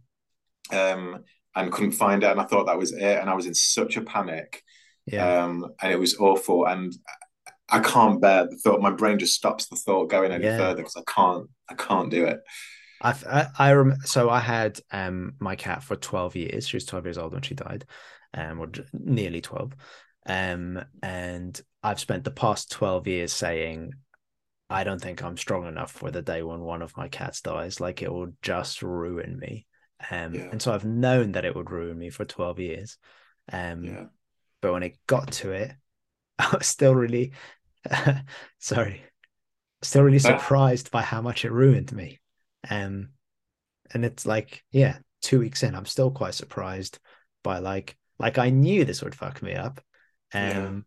[0.72, 1.24] um,
[1.54, 3.96] and couldn't find her, and I thought that was it, and I was in such
[3.96, 4.62] a panic,
[5.06, 6.92] yeah, um, and it was awful, and
[7.70, 8.82] I can't bear the thought.
[8.82, 10.58] My brain just stops the thought going any yeah.
[10.58, 12.40] further because I can't, I can't do it.
[13.00, 16.68] I've, I I rem- so I had um my cat for 12 years.
[16.68, 17.84] She was 12 years old when she died,
[18.34, 19.74] um, or nearly 12.
[20.26, 23.92] Um, and I've spent the past 12 years saying
[24.70, 27.80] I don't think I'm strong enough for the day when one of my cats dies.
[27.80, 29.66] Like it will just ruin me.
[30.10, 32.98] Um, Yeah, and so I've known that it would ruin me for 12 years.
[33.52, 34.06] Um, yeah,
[34.60, 35.72] but when it got to it,
[36.38, 37.32] I was still really
[38.58, 39.02] sorry,
[39.82, 42.20] still really Uh, surprised by how much it ruined me.
[42.70, 43.10] Um,
[43.92, 46.98] and it's like, yeah, two weeks in, I'm still quite surprised
[47.42, 49.80] by like, like I knew this would fuck me up.
[50.38, 50.68] Yeah.
[50.68, 50.86] Um,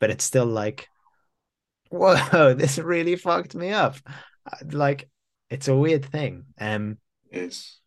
[0.00, 0.88] but it's still like,
[1.90, 3.96] whoa, this really fucked me up.
[4.50, 5.08] Uh, Like,
[5.50, 6.46] it's a weird thing.
[6.58, 6.98] Um,
[7.30, 7.80] It's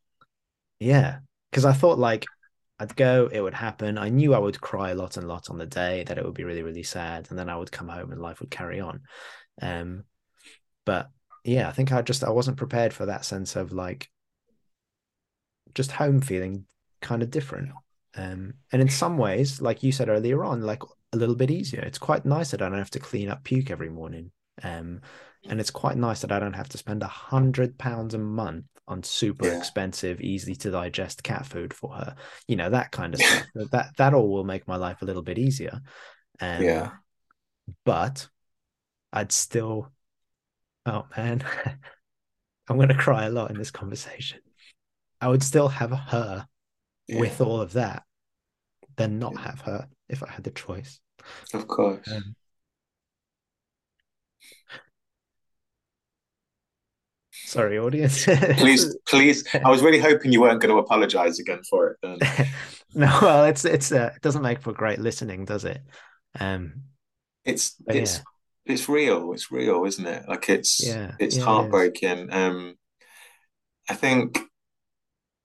[0.80, 1.20] yeah,
[1.52, 2.32] because I thought like
[2.80, 3.98] I'd go, it would happen.
[3.98, 6.34] I knew I would cry a lot and lot on the day, that it would
[6.36, 9.02] be really, really sad, and then I would come home and life would carry on.
[9.62, 10.06] Um,
[10.86, 11.10] but
[11.46, 14.10] yeah, I think I just I wasn't prepared for that sense of like
[15.74, 16.66] just home feeling
[17.02, 17.70] kind of different.
[18.16, 20.82] Um, and in some ways, like you said earlier on, like
[21.14, 21.82] a little bit easier.
[21.82, 24.32] It's quite nice that I don't have to clean up puke every morning.
[24.64, 25.02] Um,
[25.48, 28.66] and it's quite nice that I don't have to spend a hundred pounds a month
[28.88, 32.16] on super yeah, expensive, easy to digest cat food for her.
[32.48, 33.46] You know, that kind of stuff.
[33.72, 35.80] That that all will make my life a little bit easier.
[36.42, 36.92] Um, yeah,
[37.86, 38.28] but
[39.14, 39.92] I'd still,
[40.86, 41.44] oh man,
[42.68, 44.42] I'm gonna cry a lot in this conversation.
[45.22, 46.48] I would still have her
[47.10, 48.04] yeah, with all of that
[48.98, 51.00] than not have her if I had the choice.
[51.54, 52.08] Of course.
[52.12, 52.36] Um,
[57.32, 58.26] sorry, audience.
[58.26, 59.44] Please, please.
[59.54, 62.48] I was really hoping you weren't going to apologize again for it.
[62.96, 65.80] No, well, it's it's uh, it doesn't make for great listening, does it?
[66.40, 66.86] Um,
[67.46, 68.22] it's but yeah, it's
[68.66, 69.32] it's real.
[69.34, 70.28] It's real, isn't it?
[70.28, 72.34] Like it's yeah, it's yeah, it heartbreaking.
[72.34, 72.76] Um,
[73.88, 74.40] I think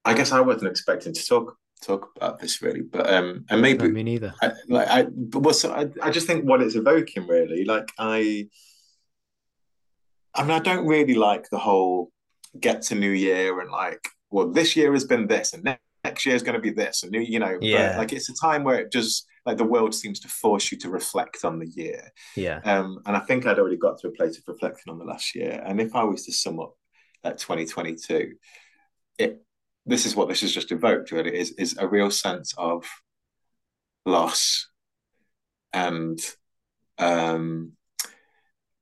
[0.04, 3.88] I guess I wasn't expecting to talk talk about this really, but um, and maybe
[3.88, 4.34] me neither.
[4.42, 7.64] I, like I, but what's I, I just think what it's evoking really.
[7.64, 8.48] Like I,
[10.34, 12.10] I mean, I don't really like the whole
[12.58, 16.26] get to New Year and like, well, this year has been this, and ne- next
[16.26, 17.58] year is going to be this, and new, you know.
[17.58, 20.72] But Yeah, like, it's a time where it just like the world seems to force
[20.72, 22.10] you to reflect on the year.
[22.34, 25.04] yeah, Um, and I think I'd already got to a place of reflecting on the
[25.04, 25.62] last year.
[25.66, 26.74] And if I was to sum up
[27.22, 28.34] that 2022,
[29.18, 29.44] it
[29.86, 32.86] this is what this has just evoked really is is a real sense of
[34.06, 34.68] loss
[35.72, 36.20] and
[36.98, 37.72] um,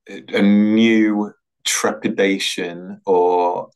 [0.07, 3.69] a new trepidation or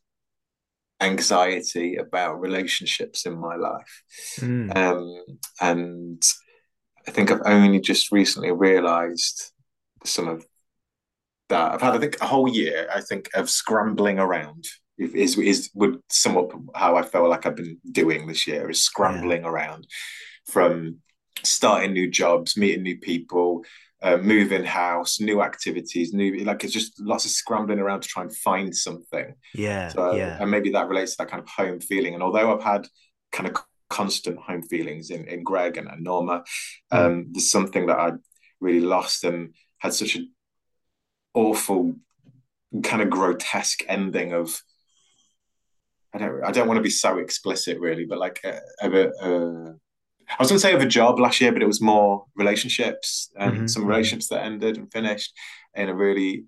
[0.99, 4.03] anxiety about relationships in my life.
[4.39, 5.23] mm, Um,
[5.61, 6.21] and
[7.07, 9.51] I think I've only just recently realized
[10.03, 10.45] some of
[11.49, 14.65] that I've had, I think, a whole year, I think, of scrambling around
[14.97, 18.81] is is would sum up how I felt like I've been doing this year is
[18.81, 19.49] scrambling yeah.
[19.49, 19.87] around
[20.45, 20.97] from
[21.43, 23.63] starting new jobs, meeting new people,
[24.01, 28.23] uh, moving house, new activities, new like it's just lots of scrambling around to try
[28.23, 29.33] and find something.
[29.53, 30.37] Yeah, so, yeah.
[30.39, 32.13] And maybe that relates to that kind of home feeling.
[32.13, 32.87] And although I've had
[33.31, 33.57] kind of
[33.89, 36.43] constant home feelings in in Greg and, and Norma,
[36.91, 36.97] mm.
[36.97, 38.11] um, there's something that I
[38.59, 40.31] really lost and had such an
[41.33, 41.95] awful
[42.83, 44.61] kind of grotesque ending of
[46.21, 49.75] I don't I don't want to be so explicit really, but like a, a, a
[50.29, 53.31] I was going to say of a job last year, but it was more relationships
[53.39, 53.67] and mm-hmm.
[53.67, 53.91] some mm-hmm.
[53.91, 55.33] relationships that ended and finished
[55.73, 56.45] in a really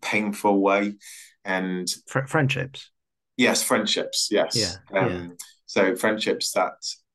[0.00, 0.94] painful way.
[1.44, 2.90] And Fr- friendships.
[3.36, 4.28] Yes, friendships.
[4.30, 4.56] Yes.
[4.56, 5.28] Yeah, um, yeah.
[5.66, 6.72] So friendships that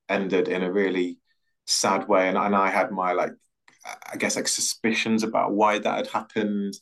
[0.08, 1.20] ended in a really
[1.66, 3.34] sad way, and, and I had my like,
[4.12, 6.74] I guess like suspicions about why that had happened,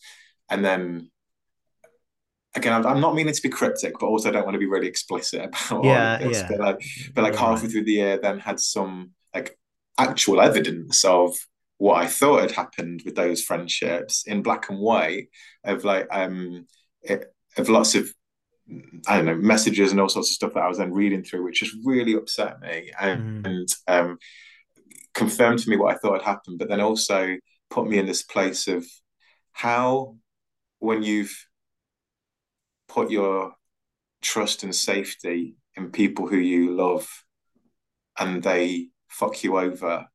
[0.50, 1.12] and then
[2.56, 4.88] again, I'm, I'm, not meaning to be cryptic, but also don't want to be really
[4.88, 6.40] explicit about yeah, all of this.
[6.40, 6.48] Yeah.
[6.50, 9.58] But like, but like halfway through the year, then had some like
[9.98, 11.36] actual evidence of
[11.78, 15.28] what I thought had happened with those friendships in black and white
[15.64, 16.66] of like um
[17.02, 17.26] it,
[17.58, 18.14] of lots of
[19.08, 21.44] I don't know messages and all sorts of stuff that I was then reading through,
[21.44, 23.50] which just really upset me and, mm.
[23.50, 24.18] and um,
[25.14, 27.36] confirmed to me what I thought had happened, but then also
[27.70, 28.86] put me in this place of
[29.52, 30.16] how
[30.80, 31.36] when you've
[32.94, 33.54] put your
[34.22, 37.08] trust and safety in people who you love
[38.20, 40.06] and they fuck you over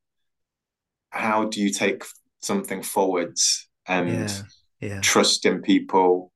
[1.10, 2.04] how do you take
[2.40, 4.42] something forwards and yeah,
[4.80, 5.00] yeah.
[5.00, 6.32] trust in people?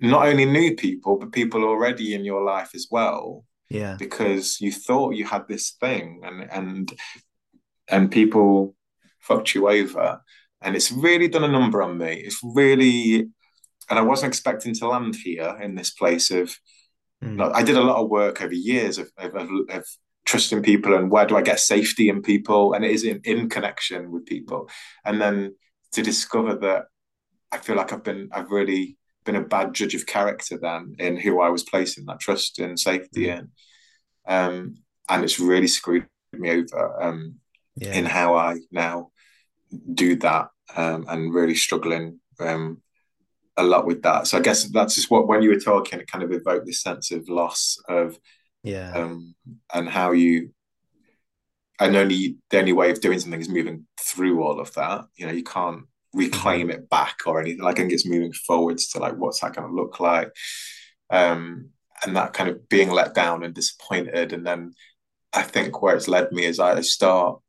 [0.00, 3.44] Not only new people but people already in your life as well.
[3.68, 3.96] Yeah.
[3.98, 6.92] Because you thought you had this thing and and
[7.88, 8.74] and people
[9.20, 10.20] fucked you over.
[10.60, 12.14] And it's really done a number on me.
[12.14, 13.28] It's really
[13.92, 16.56] and I wasn't expecting to land here in this place of.
[17.22, 17.52] Mm.
[17.54, 19.84] I did a lot of work over years of, of, of, of
[20.24, 23.50] trusting people and where do I get safety in people, and it is in, in
[23.50, 24.70] connection with people,
[25.04, 25.54] and then
[25.92, 26.86] to discover that
[27.52, 31.18] I feel like I've been I've really been a bad judge of character then in
[31.18, 33.38] who I was placing that trust and safety mm.
[33.38, 33.50] in,
[34.26, 34.74] um,
[35.10, 37.34] and it's really screwed me over um,
[37.76, 37.92] yeah.
[37.92, 39.10] in how I now
[39.92, 42.80] do that um, and really struggling um,
[43.56, 44.26] a lot with that.
[44.26, 46.82] So I guess that's just what when you were talking, it kind of evoked this
[46.82, 48.18] sense of loss of
[48.62, 49.34] yeah, um,
[49.74, 50.50] and how you
[51.80, 55.04] and only the only way of doing something is moving through all of that.
[55.16, 55.82] You know, you can't
[56.14, 57.62] reclaim it back or anything.
[57.62, 60.32] Like I think it's moving forwards to like what's that going to look like,
[61.10, 61.70] um,
[62.04, 64.74] and that kind of being let down and disappointed, and then
[65.32, 67.40] I think where it's led me is I start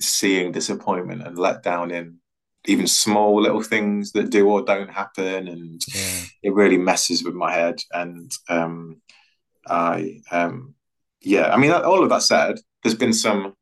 [0.00, 2.18] seeing disappointment and let down in
[2.66, 6.20] even small little things that do or don't happen and yeah.
[6.42, 7.80] it really messes with my head.
[7.92, 9.00] And um
[9.66, 10.74] i um
[11.22, 13.54] yeah i mean all of that said there's been some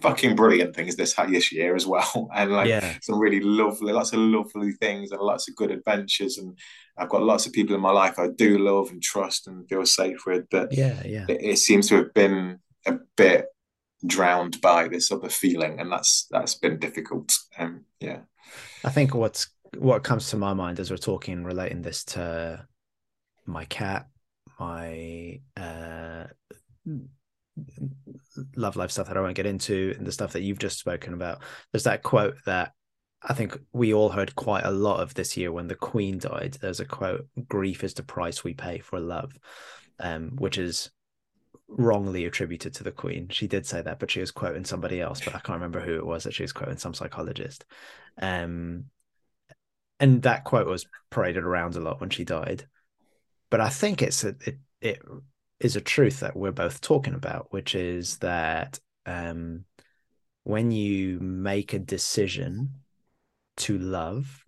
[0.00, 2.28] fucking brilliant things this this year as well.
[2.34, 2.96] And like yeah.
[3.02, 6.38] some really lovely lots of lovely things and lots of good adventures.
[6.38, 6.58] And
[6.98, 9.86] i've got lots of people in my life i do love and trust and feel
[9.86, 11.24] safe with but yeah yeah.
[11.26, 13.46] it, it seems to have been a bit
[14.06, 15.80] drowned by this other feeling.
[15.80, 17.32] And that's that's been difficult.
[17.58, 18.20] Um yeah
[18.84, 22.66] I think what's what comes to my mind as we're talking, relating this to
[23.46, 24.06] my cat,
[24.58, 26.24] my uh,
[28.56, 31.14] love life stuff that I won't get into, and the stuff that you've just spoken
[31.14, 31.42] about.
[31.72, 32.72] There's that quote that
[33.22, 36.58] I think we all heard quite a lot of this year when the Queen died.
[36.60, 39.32] There's a quote: "Grief is the price we pay for love,"
[40.00, 40.90] um, which is
[41.76, 43.28] wrongly attributed to the Queen.
[43.28, 45.96] She did say that, but she was quoting somebody else, but I can't remember who
[45.96, 47.64] it was that she was quoting, some psychologist.
[48.20, 48.86] Um,
[49.98, 52.66] and that quote was paraded around a lot when she died.
[53.50, 55.00] But I think it's a, it it
[55.60, 59.64] is a truth that we're both talking about, which is that um,
[60.42, 62.70] when you make a decision
[63.58, 64.44] to love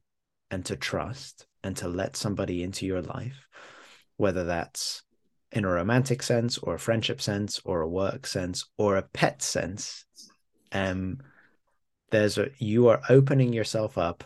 [0.50, 3.46] and to trust and to let somebody into your life,
[4.16, 5.03] whether that's
[5.54, 9.40] in a romantic sense or a friendship sense or a work sense or a pet
[9.40, 10.04] sense
[10.72, 11.18] um
[12.10, 14.24] there's a you are opening yourself up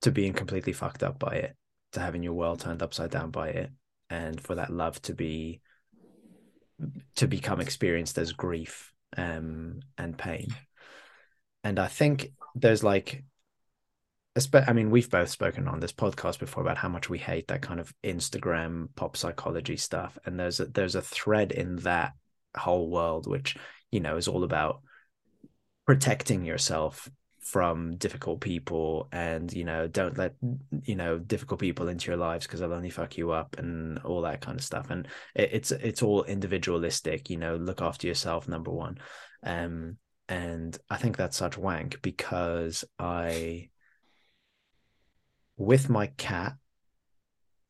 [0.00, 1.56] to being completely fucked up by it
[1.92, 3.70] to having your world turned upside down by it
[4.08, 5.60] and for that love to be
[7.16, 10.48] to become experienced as grief um and pain.
[11.64, 13.24] And i think there's like
[14.36, 17.62] I mean, we've both spoken on this podcast before about how much we hate that
[17.62, 22.12] kind of Instagram pop psychology stuff, and there's a there's a thread in that
[22.56, 23.56] whole world which
[23.90, 24.82] you know is all about
[25.86, 27.08] protecting yourself
[27.40, 30.34] from difficult people and you know don't let
[30.84, 34.22] you know difficult people into your lives because they'll only fuck you up and all
[34.22, 34.90] that kind of stuff.
[34.90, 38.98] And it, it's it's all individualistic you know look after yourself number one.
[39.42, 39.96] Um
[40.28, 43.68] and i think that's such wank because i
[45.60, 46.54] with my cat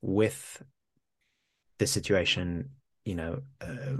[0.00, 0.62] with
[1.78, 2.70] this situation
[3.04, 3.96] you know uh,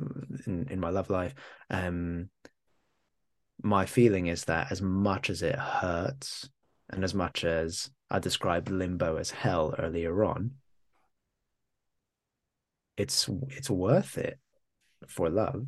[0.47, 1.35] in, in my love life
[1.71, 2.29] um
[3.63, 6.49] my feeling is that as much as it hurts
[6.89, 10.53] and as much as I described limbo as hell earlier on,
[12.97, 14.39] it's it's worth it
[15.09, 15.67] for love.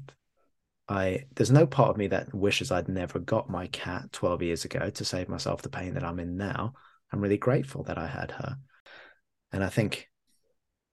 [0.88, 4.64] I there's no part of me that wishes I'd never got my cat 12 years
[4.64, 6.74] ago to save myself the pain that I'm in now.
[7.12, 8.56] I'm really grateful that I had her.
[9.52, 10.08] And I think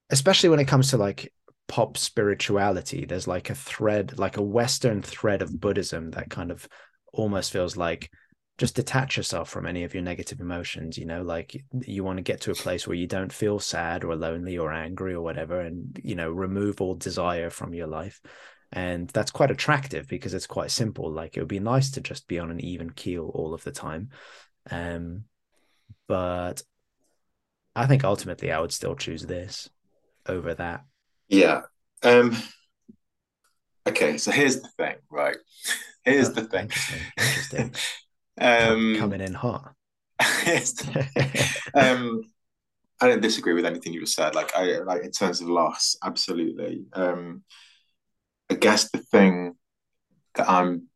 [0.09, 1.33] especially when it comes to like
[1.67, 6.67] pop spirituality, there's like a thread, like a Western thread of Buddhism that kind of
[7.13, 8.11] almost feels like
[8.59, 12.21] just detach yourself from any of your negative emotions you know like you want to
[12.21, 15.61] get to a place where you don't feel sad or lonely or angry or whatever
[15.61, 18.21] and you know remove all desire from your life.
[18.71, 21.11] And that's quite attractive because it's quite simple.
[21.11, 23.71] Like it would be nice to just be on an even keel all of the
[23.71, 24.09] time.
[24.69, 25.23] Um
[26.09, 26.61] but
[27.75, 29.69] i think ultimately i would still choose this
[30.25, 30.83] over that
[31.29, 31.61] yeah
[32.03, 32.35] um
[33.87, 35.37] okay so here's the thing right
[36.09, 36.63] Here's oh, the thing.
[36.63, 37.01] Interesting.
[37.17, 37.75] Interesting.
[38.39, 39.73] um, Coming in hot.
[41.75, 42.23] um,
[43.01, 44.35] I don't disagree with anything you just said.
[44.35, 46.85] Like I like in terms of loss, absolutely.
[46.93, 47.43] Um,
[48.49, 49.55] I guess the thing
[50.35, 50.87] that I'm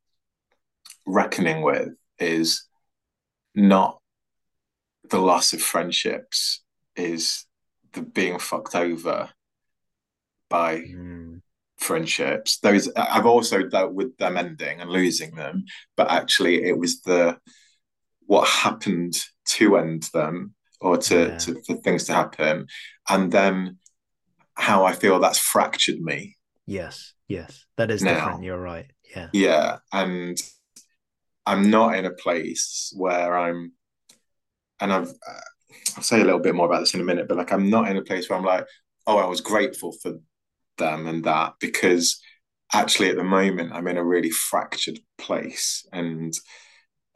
[1.05, 2.65] reckoning with is
[3.55, 3.99] not
[5.09, 6.63] the loss of friendships,
[6.95, 7.45] is
[7.93, 9.29] the being fucked over
[10.49, 11.41] by mm
[11.83, 12.59] friendships.
[12.59, 17.37] Those I've also dealt with them ending and losing them, but actually it was the
[18.25, 21.37] what happened to end them or to, yeah.
[21.37, 22.67] to for things to happen,
[23.09, 23.77] and then
[24.55, 26.37] how I feel that's fractured me.
[26.65, 28.13] Yes, yes, that is now.
[28.13, 28.43] different.
[28.43, 28.89] You're right.
[29.15, 30.37] Yeah, yeah, and
[31.45, 33.73] I'm not in a place where I'm,
[34.83, 35.09] and I've.
[35.09, 35.39] Uh,
[35.95, 37.89] I'll say a little bit more about this in a minute, but like I'm not
[37.89, 38.65] in a place where I'm like,
[39.05, 40.13] oh, I was grateful for
[40.77, 42.19] them and that because
[42.73, 46.33] actually at the moment I'm in a really fractured place and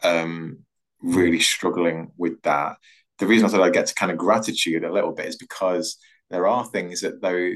[0.04, 0.60] um,
[1.02, 2.78] really struggling with that.
[3.20, 5.98] The reason I said I get to kind of gratitude a little bit is because
[6.30, 7.54] there are things that though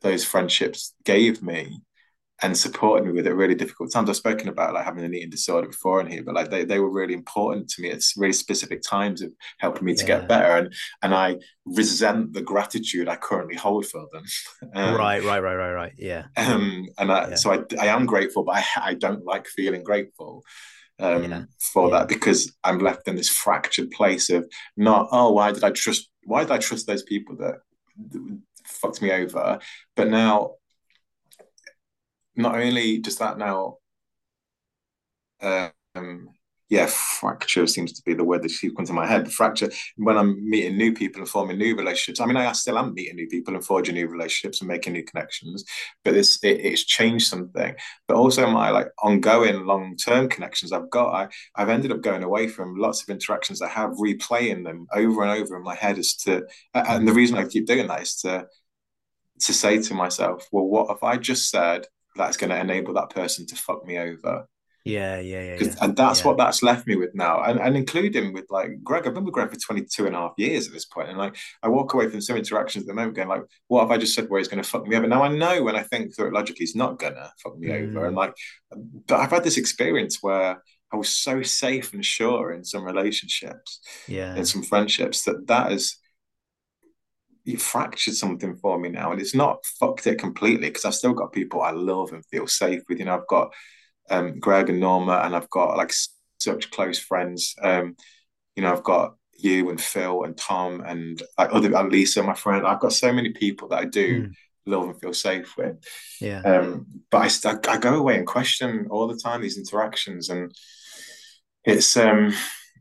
[0.00, 1.80] those friendships gave me
[2.42, 4.10] and supported me with it really difficult times.
[4.10, 6.80] I've spoken about like having an eating disorder before in here, but like they, they
[6.80, 9.98] were really important to me at really specific times of helping me yeah.
[9.98, 10.56] to get better.
[10.56, 14.24] And and I resent the gratitude I currently hold for them.
[14.74, 15.92] Um, right, right, right, right, right.
[15.98, 16.26] Yeah.
[16.36, 17.34] Um, and I, yeah.
[17.34, 20.44] so I, I am grateful, but I, I don't like feeling grateful.
[20.98, 21.42] Um, yeah.
[21.58, 25.70] for that because I'm left in this fractured place of not oh why did I
[25.70, 27.56] trust why did I trust those people that
[28.66, 29.58] fucked me over
[29.96, 30.52] but now
[32.36, 33.78] not only does that now,
[35.40, 36.28] um,
[36.68, 39.30] yeah, fracture seems to be the word that keeps coming to my head.
[39.30, 42.18] Fracture when I'm meeting new people and forming new relationships.
[42.18, 45.04] I mean, I still am meeting new people and forging new relationships and making new
[45.04, 45.64] connections,
[46.02, 47.74] but it's it, it's changed something.
[48.08, 51.12] But also my like ongoing long term connections I've got.
[51.12, 51.28] I
[51.62, 55.30] I've ended up going away from lots of interactions I have, replaying them over and
[55.42, 56.42] over in my head as to,
[56.72, 58.46] and the reason I keep doing that is to
[59.40, 63.10] to say to myself, well, what if I just said that's going to enable that
[63.10, 64.46] person to fuck me over.
[64.84, 65.58] Yeah, yeah, yeah.
[65.60, 65.74] yeah.
[65.80, 66.26] And that's yeah.
[66.26, 67.42] what that's left me with now.
[67.42, 70.32] And, and including with like Greg, I've been with Greg for 22 and a half
[70.36, 71.08] years at this point.
[71.08, 73.90] And like, I walk away from some interactions at the moment going like, what have
[73.90, 75.06] I just said where he's going to fuck me over?
[75.06, 77.68] Now I know when I think through it logically, he's not going to fuck me
[77.68, 77.90] mm.
[77.90, 78.06] over.
[78.06, 78.34] And like,
[79.06, 83.80] but I've had this experience where I was so safe and sure in some relationships,
[84.06, 85.96] yeah, in some friendships that that is
[87.44, 91.12] you fractured something for me now, and it's not fucked it completely because I've still
[91.12, 92.98] got people I love and feel safe with.
[92.98, 93.52] You know, I've got
[94.10, 95.92] um, Greg and Norma, and I've got like
[96.38, 97.54] such close friends.
[97.60, 97.96] Um,
[98.54, 102.34] you know, I've got you and Phil and Tom and like other and Lisa, my
[102.34, 102.66] friend.
[102.66, 104.22] I've got so many people that I do.
[104.22, 104.32] Mm.
[104.64, 105.82] Love and feel safe with.
[106.20, 106.40] Yeah.
[106.42, 110.54] Um, but I, I go away and question all the time these interactions, and
[111.64, 112.32] it's um,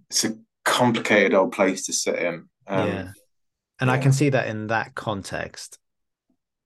[0.07, 2.47] it's a complicated old place to sit in.
[2.68, 3.12] Um, yeah
[3.82, 3.93] and yeah.
[3.93, 5.79] I can see that in that context,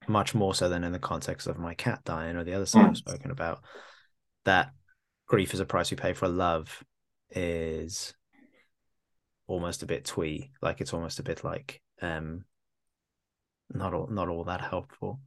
[0.06, 2.84] much more so than in the context of my cat dying or the other side
[2.84, 2.90] mm.
[2.90, 3.62] I've spoken about.
[4.44, 4.70] That
[5.26, 6.84] grief is a price we pay for love
[7.30, 8.14] is
[9.48, 10.52] almost a bit twee.
[10.62, 12.44] Like it's almost a bit like um
[13.72, 15.20] not all not all that helpful.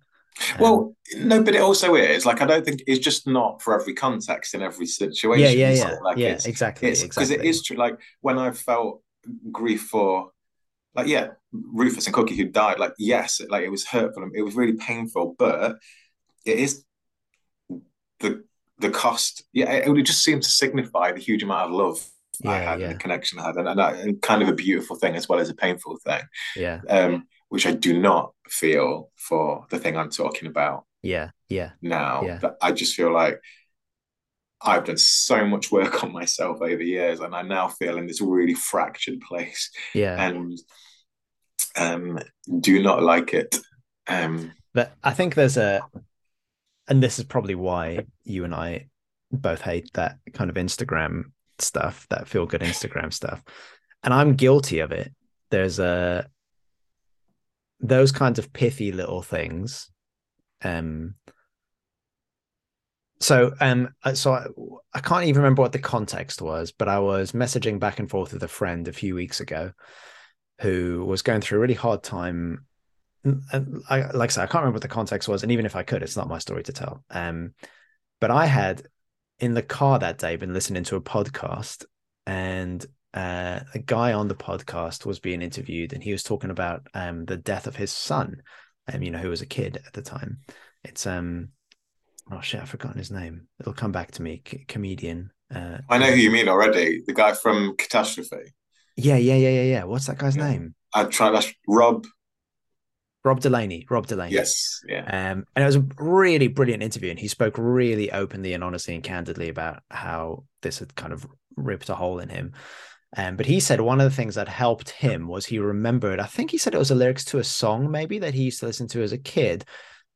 [0.53, 3.79] Um, well, no, but it also is like I don't think it's just not for
[3.79, 5.43] every context in every situation.
[5.43, 5.97] Yeah, yeah, yeah.
[6.01, 6.89] Like yeah, it's, exactly.
[6.89, 7.47] It's because exactly.
[7.47, 7.77] it is true.
[7.77, 9.01] Like when I felt
[9.51, 10.31] grief for,
[10.95, 12.79] like yeah, Rufus and Cookie who died.
[12.79, 14.29] Like yes, like it was hurtful.
[14.33, 15.77] It was really painful, but
[16.45, 16.83] it is
[18.19, 18.43] the
[18.79, 19.43] the cost.
[19.53, 22.09] Yeah, it would just seem to signify the huge amount of love
[22.43, 22.85] yeah, I had yeah.
[22.87, 25.39] and the connection I had, and, and, and, kind of a beautiful thing as well
[25.39, 26.21] as a painful thing.
[26.55, 26.81] Yeah.
[26.89, 30.85] Um, which I do not feel for the thing I'm talking about.
[31.01, 31.71] Yeah, yeah.
[31.81, 32.39] Now, yeah.
[32.61, 33.41] I just feel like
[34.62, 38.22] I've done so much work on myself over years, and I now feel in this
[38.22, 39.72] really fractured place.
[39.93, 40.60] Yeah, and
[41.78, 42.20] um,
[42.60, 43.57] do not like it.
[44.07, 45.82] Um, but I think there's a,
[46.88, 48.88] and this is probably why you and I
[49.32, 53.43] both hate that kind of Instagram stuff, that feel good Instagram stuff,
[54.03, 55.14] and I'm guilty of it.
[55.51, 56.28] There's a
[57.80, 59.89] those kinds of pithy little things
[60.64, 61.16] um
[63.20, 64.45] so um so I,
[64.93, 68.34] I, can't even remember what the context was but i was messaging back and forth
[68.34, 69.74] with a friend a few weeks ago
[70.61, 72.65] who was going through a really hard time
[73.24, 75.76] and I, like i said i can't remember what the context was and even if
[75.76, 77.53] i could it's not my story to tell um
[78.22, 78.84] but i had
[79.39, 81.86] in the car that day been listening to a podcast
[82.26, 86.88] and uh, a guy on the podcast was being interviewed and he was talking about
[86.93, 88.41] um, the death of his son,
[88.91, 90.39] um, you know, who was a kid at the time.
[90.84, 91.49] It's um,
[92.32, 93.47] oh shit, I've forgotten his name.
[93.59, 94.41] It'll come back to me.
[94.45, 95.32] C- comedian.
[95.53, 97.01] Uh, I know who you mean already.
[97.05, 98.53] The guy from Catastrophe.
[98.95, 99.84] Yeah, yeah, yeah, yeah, yeah.
[99.86, 100.51] What's that guy's yeah.
[100.51, 100.75] name?
[100.93, 101.32] I try.
[101.32, 102.05] That's Rob.
[103.23, 103.86] Rob Delaney.
[103.89, 104.34] Rob Delaney.
[104.34, 104.82] Yes.
[104.88, 105.03] Yeah.
[105.03, 108.95] Um, and it was a really brilliant interview, and he spoke really openly and honestly
[108.95, 112.53] and candidly about how this had kind of ripped a hole in him.
[113.17, 116.25] Um, but he said one of the things that helped him was he remembered, I
[116.25, 118.67] think he said it was the lyrics to a song maybe that he used to
[118.67, 119.65] listen to as a kid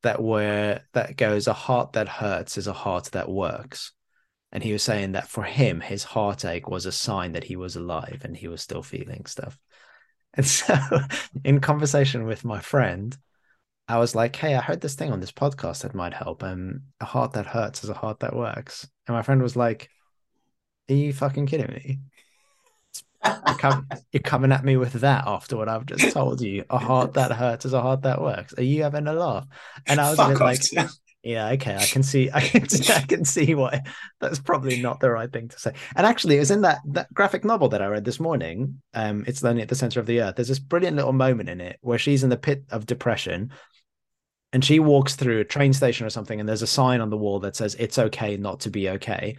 [0.03, 3.91] that were that goes, a heart that hurts is a heart that works.
[4.51, 7.75] And he was saying that for him, his heartache was a sign that he was
[7.75, 9.57] alive and he was still feeling stuff.
[10.35, 10.75] And so
[11.43, 13.17] in conversation with my friend,
[13.87, 16.43] I was like, Hey, I heard this thing on this podcast that might help.
[16.43, 18.87] Um, a heart that hurts is a heart that works.
[19.07, 19.89] And my friend was like,
[20.89, 21.99] Are you fucking kidding me?
[23.25, 26.65] You're, you're, coming at me with that after what I've just told you.
[26.69, 28.53] A heart that hurts is a heart that works.
[28.57, 29.47] Are you having a laugh?
[29.87, 30.89] And I was Fuck a bit like,
[31.23, 33.81] yeah, okay, I can see, I can, I can see why
[34.19, 35.73] that's probably not the right thing to say.
[35.95, 38.81] And actually, it was in that that graphic novel that I read this morning.
[38.93, 40.35] Um, it's Lonely at the Center of the Earth.
[40.35, 43.51] There's this brilliant little moment in it where she's in the pit of depression,
[44.51, 47.17] and she walks through a train station or something, and there's a sign on the
[47.17, 49.37] wall that says "It's okay not to be okay."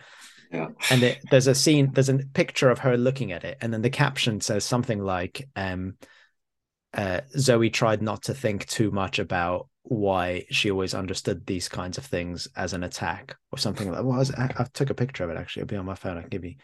[0.53, 0.68] Yeah.
[0.90, 3.82] And it, there's a scene, there's a picture of her looking at it, and then
[3.82, 5.97] the caption says something like, um,
[6.92, 11.99] uh, "Zoe tried not to think too much about why she always understood these kinds
[11.99, 13.99] of things as an attack or something like.
[13.99, 14.05] That.
[14.05, 15.62] Well, I, I took a picture of it actually.
[15.62, 16.16] It'll be on my phone.
[16.16, 16.55] I can give you.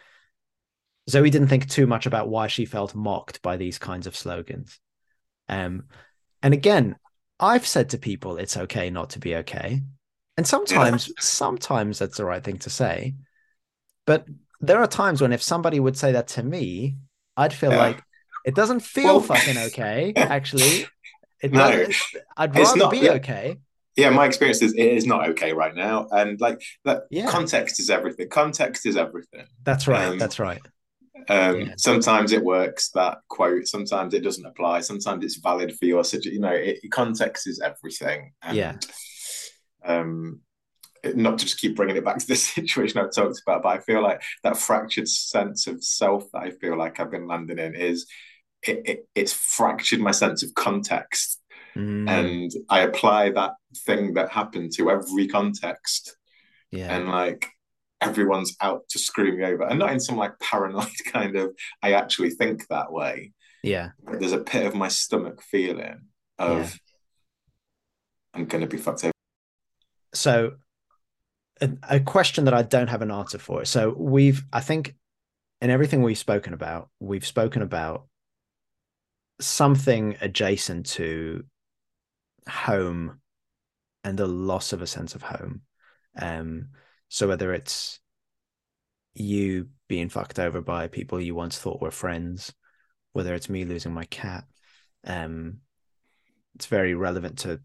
[1.08, 4.78] Zoe didn't think too much about why she felt mocked by these kinds of slogans.
[5.48, 5.84] Um,
[6.42, 6.96] and again,
[7.38, 9.82] I've said to people it's okay not to be okay.
[10.36, 11.14] And sometimes, yeah.
[11.18, 13.14] sometimes that's the right thing to say.
[14.10, 14.26] But
[14.60, 16.96] there are times when if somebody would say that to me,
[17.36, 17.78] I'd feel yeah.
[17.78, 18.02] like
[18.44, 20.12] it doesn't feel well, fucking okay.
[20.16, 20.86] Actually,
[21.40, 21.96] it no, does,
[22.36, 23.58] I'd rather not, be okay.
[23.94, 27.02] Yeah, my experience is it is not okay right now, and like that.
[27.08, 27.30] Yeah.
[27.30, 28.28] context is everything.
[28.30, 29.46] Context is everything.
[29.62, 30.08] That's right.
[30.08, 30.62] Um, that's right.
[31.28, 31.74] Um, yeah.
[31.76, 33.68] Sometimes it works that quote.
[33.68, 34.80] Sometimes it doesn't apply.
[34.80, 36.32] Sometimes it's valid for your situation.
[36.32, 38.32] You know, it, context is everything.
[38.42, 38.76] And, yeah.
[39.84, 40.40] Um,
[41.14, 43.78] not to just keep bringing it back to the situation I've talked about, but I
[43.80, 47.74] feel like that fractured sense of self that I feel like I've been landing in
[47.74, 48.06] is
[48.62, 51.40] it, it it's fractured my sense of context.
[51.76, 52.08] Mm.
[52.08, 53.52] And I apply that
[53.86, 56.16] thing that happened to every context.
[56.70, 56.94] Yeah.
[56.94, 57.48] And like
[58.00, 59.64] everyone's out to screw me over.
[59.64, 63.32] And not in some like paranoid kind of I actually think that way.
[63.62, 63.90] Yeah.
[64.04, 66.06] But there's a pit of my stomach feeling
[66.38, 66.70] of yeah.
[68.34, 69.12] I'm gonna be fucked over.
[70.12, 70.54] So
[71.60, 73.64] a, question that I don't have an answer for.
[73.64, 74.94] So we've, I think,
[75.60, 78.06] in everything we've spoken about, we've spoken about
[79.40, 81.44] something adjacent to
[82.48, 83.20] home
[84.04, 85.62] and the loss of a sense of home.
[86.18, 86.68] Um,
[87.08, 88.00] so whether it's
[89.14, 92.52] you being fucked over by people you once thought were friends,
[93.12, 94.44] whether it's me losing my cat,
[95.06, 95.58] um,
[96.54, 97.60] it's very relevant to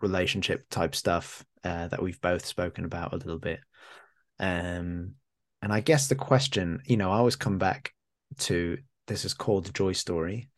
[0.00, 3.60] relationship type stuff uh, that we've both spoken about a little bit.
[4.38, 5.14] Um,
[5.62, 7.92] and I guess the question, you know, I always come back
[8.38, 10.48] to this is called the Joy Story.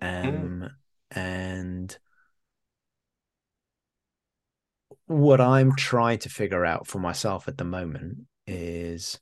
[0.00, 0.70] Um, mm.
[1.12, 1.98] And
[5.06, 9.20] what I'm trying to figure out for myself at the moment is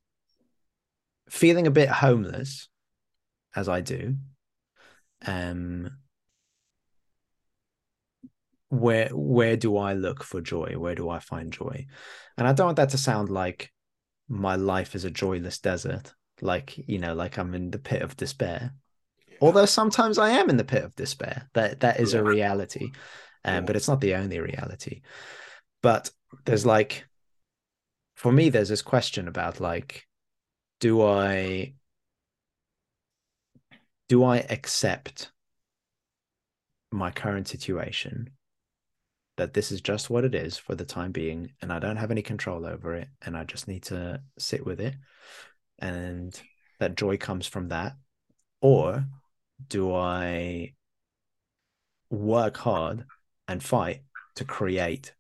[1.28, 2.68] feeling a bit homeless
[3.54, 4.16] as I do.
[5.26, 5.90] Um
[8.70, 10.74] where where do I look for joy?
[10.78, 11.86] Where do I find joy?
[12.38, 13.72] And I don't want that to sound like
[14.28, 18.16] my life is a joyless desert, like you know, like I'm in the pit of
[18.16, 18.72] despair.
[19.28, 19.38] Yeah.
[19.40, 21.50] Although sometimes I am in the pit of despair.
[21.54, 22.20] That that is yeah.
[22.20, 22.92] a reality,
[23.44, 23.60] um, yeah.
[23.62, 25.02] but it's not the only reality.
[25.82, 26.10] But
[26.44, 27.06] there's like,
[28.14, 30.06] for me, there's this question about like,
[30.78, 31.74] do I
[34.08, 35.32] do I accept
[36.92, 38.30] my current situation
[39.40, 42.10] that this is just what it is for the time being and I don't have
[42.10, 44.94] any control over it and I just need to sit with it
[45.78, 46.38] and
[46.78, 47.96] that joy comes from that.
[48.60, 49.06] Or
[49.66, 50.74] do I
[52.10, 53.06] work hard
[53.48, 54.02] and fight
[54.34, 55.14] to create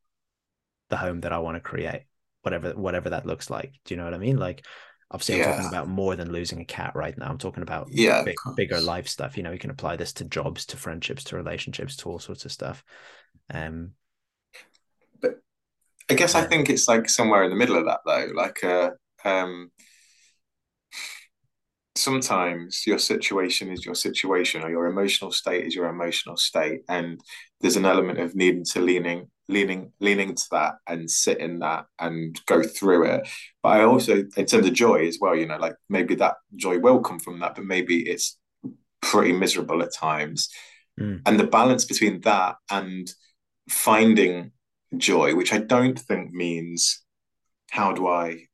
[0.90, 2.02] the home that I want to create
[2.42, 3.72] whatever whatever that looks like?
[3.86, 4.36] Do you know what I mean?
[4.36, 4.66] Like
[5.10, 5.44] obviously yeah.
[5.44, 7.30] I'm talking about more than losing a cat right now.
[7.30, 9.38] I'm talking about yeah big, bigger life stuff.
[9.38, 12.44] You know you can apply this to jobs to friendships to relationships to all sorts
[12.44, 12.84] of stuff.
[13.48, 13.92] Um
[16.10, 18.32] I guess I think it's like somewhere in the middle of that though.
[18.34, 18.90] Like uh,
[19.24, 19.70] um,
[21.94, 27.20] sometimes your situation is your situation, or your emotional state is your emotional state, and
[27.60, 31.86] there's an element of needing to leaning, leaning, leaning to that and sit in that
[31.98, 33.28] and go through it.
[33.62, 36.78] But I also, in terms of joy as well, you know, like maybe that joy
[36.78, 38.36] will come from that, but maybe it's
[39.00, 40.48] pretty miserable at times.
[40.98, 41.22] Mm.
[41.24, 43.12] And the balance between that and
[43.68, 44.52] finding
[44.96, 47.02] joy, which I don't think means
[47.70, 48.46] how do I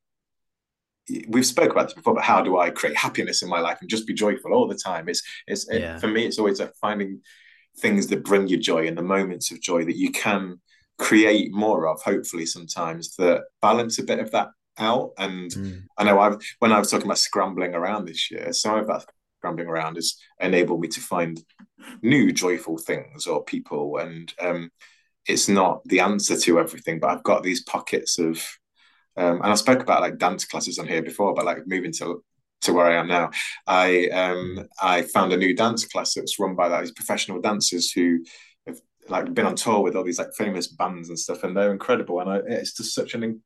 [1.27, 3.89] we've spoke about this before, but how do I create happiness in my life and
[3.89, 5.07] just be joyful all the time?
[5.07, 5.95] It's it's yeah.
[5.95, 7.21] it, for me, it's always like finding
[7.79, 10.59] things that bring you joy and the moments of joy that you can
[10.97, 15.11] create more of, hopefully sometimes that balance a bit of that out.
[15.17, 15.83] And mm.
[15.97, 19.05] I know I've when I was talking about scrambling around this year, some of that
[19.39, 21.39] scrambling around has enabled me to find
[22.01, 24.69] new joyful things or people and um
[25.27, 28.37] it's not the answer to everything, but I've got these pockets of,
[29.17, 32.23] um, and I spoke about like dance classes on here before, but like moving to
[32.61, 33.29] to where I am now,
[33.67, 37.91] I um I found a new dance class that's run by like, these professional dancers
[37.91, 38.23] who
[38.65, 41.71] have like been on tour with all these like famous bands and stuff, and they're
[41.71, 42.19] incredible.
[42.19, 43.43] And I, it's just such an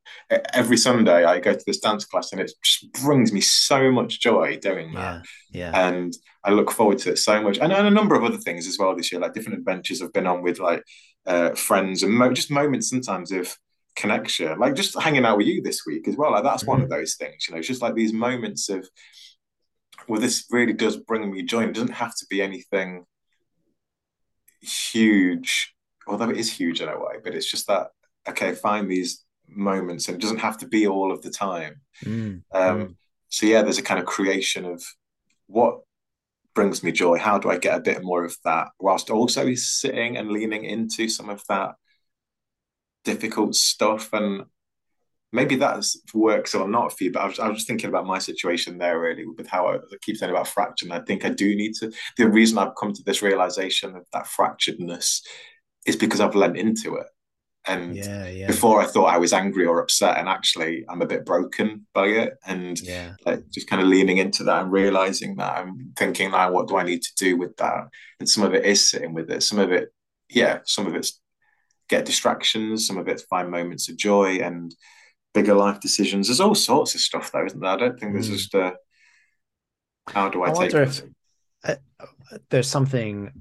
[0.53, 4.21] every Sunday I go to this dance class, and it just brings me so much
[4.21, 5.23] joy doing that.
[5.51, 5.89] Yeah, yeah.
[5.89, 6.13] And
[6.43, 8.77] I look forward to it so much, and, and a number of other things as
[8.79, 10.83] well this year, like different adventures I've been on with like
[11.25, 13.55] uh, friends and mo- just moments sometimes of
[13.95, 16.31] connection, like just hanging out with you this week as well.
[16.31, 16.71] Like that's mm-hmm.
[16.71, 16.99] one of mm-hmm.
[16.99, 18.87] those things, you know, it's just like these moments of,
[20.07, 21.65] well, this really does bring me joy.
[21.65, 23.05] It doesn't have to be anything
[24.61, 25.73] huge,
[26.07, 27.87] although it is huge in a way, but it's just that,
[28.27, 31.81] okay, find these moments and it doesn't have to be all of the time.
[32.03, 32.43] Mm.
[32.51, 32.97] Um,
[33.29, 34.83] so yeah, there's a kind of creation of
[35.47, 35.81] what
[36.53, 37.17] brings me joy?
[37.17, 41.09] How do I get a bit more of that whilst also sitting and leaning into
[41.09, 41.75] some of that
[43.03, 44.11] difficult stuff?
[44.13, 44.45] And
[45.31, 48.05] maybe that works or not for you, but I was, I was just thinking about
[48.05, 50.85] my situation there really with how I, I keep saying about fracture.
[50.85, 54.05] And I think I do need to, the reason I've come to this realization of
[54.13, 55.21] that fracturedness
[55.85, 57.07] is because I've lent into it.
[57.67, 58.47] And yeah, yeah.
[58.47, 62.07] before I thought I was angry or upset, and actually I'm a bit broken by
[62.07, 62.33] it.
[62.45, 63.13] And yeah.
[63.25, 66.77] like just kind of leaning into that and realizing that I'm thinking now, what do
[66.77, 67.87] I need to do with that?
[68.19, 69.43] And some of it is sitting with it.
[69.43, 69.93] Some of it,
[70.29, 71.19] yeah, some of it's
[71.87, 74.73] get distractions, some of it's find moments of joy and
[75.33, 76.27] bigger life decisions.
[76.27, 77.71] There's all sorts of stuff though, isn't there?
[77.71, 78.33] I don't think there's mm.
[78.33, 78.73] just a
[80.07, 81.03] how do I, I take it?
[81.63, 82.05] If, uh,
[82.49, 83.31] there's something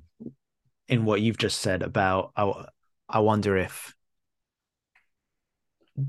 [0.88, 2.66] in what you've just said about I,
[3.08, 3.94] I wonder if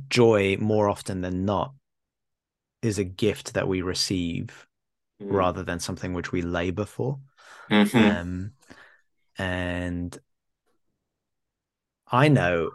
[0.10, 1.74] joy more often than not
[2.82, 4.68] is a gift that we receive
[5.22, 5.32] mm.
[5.32, 7.20] rather than something which we labor for.
[7.70, 7.98] Mm-hmm.
[7.98, 8.52] Um,
[9.38, 10.18] and
[12.12, 12.72] I know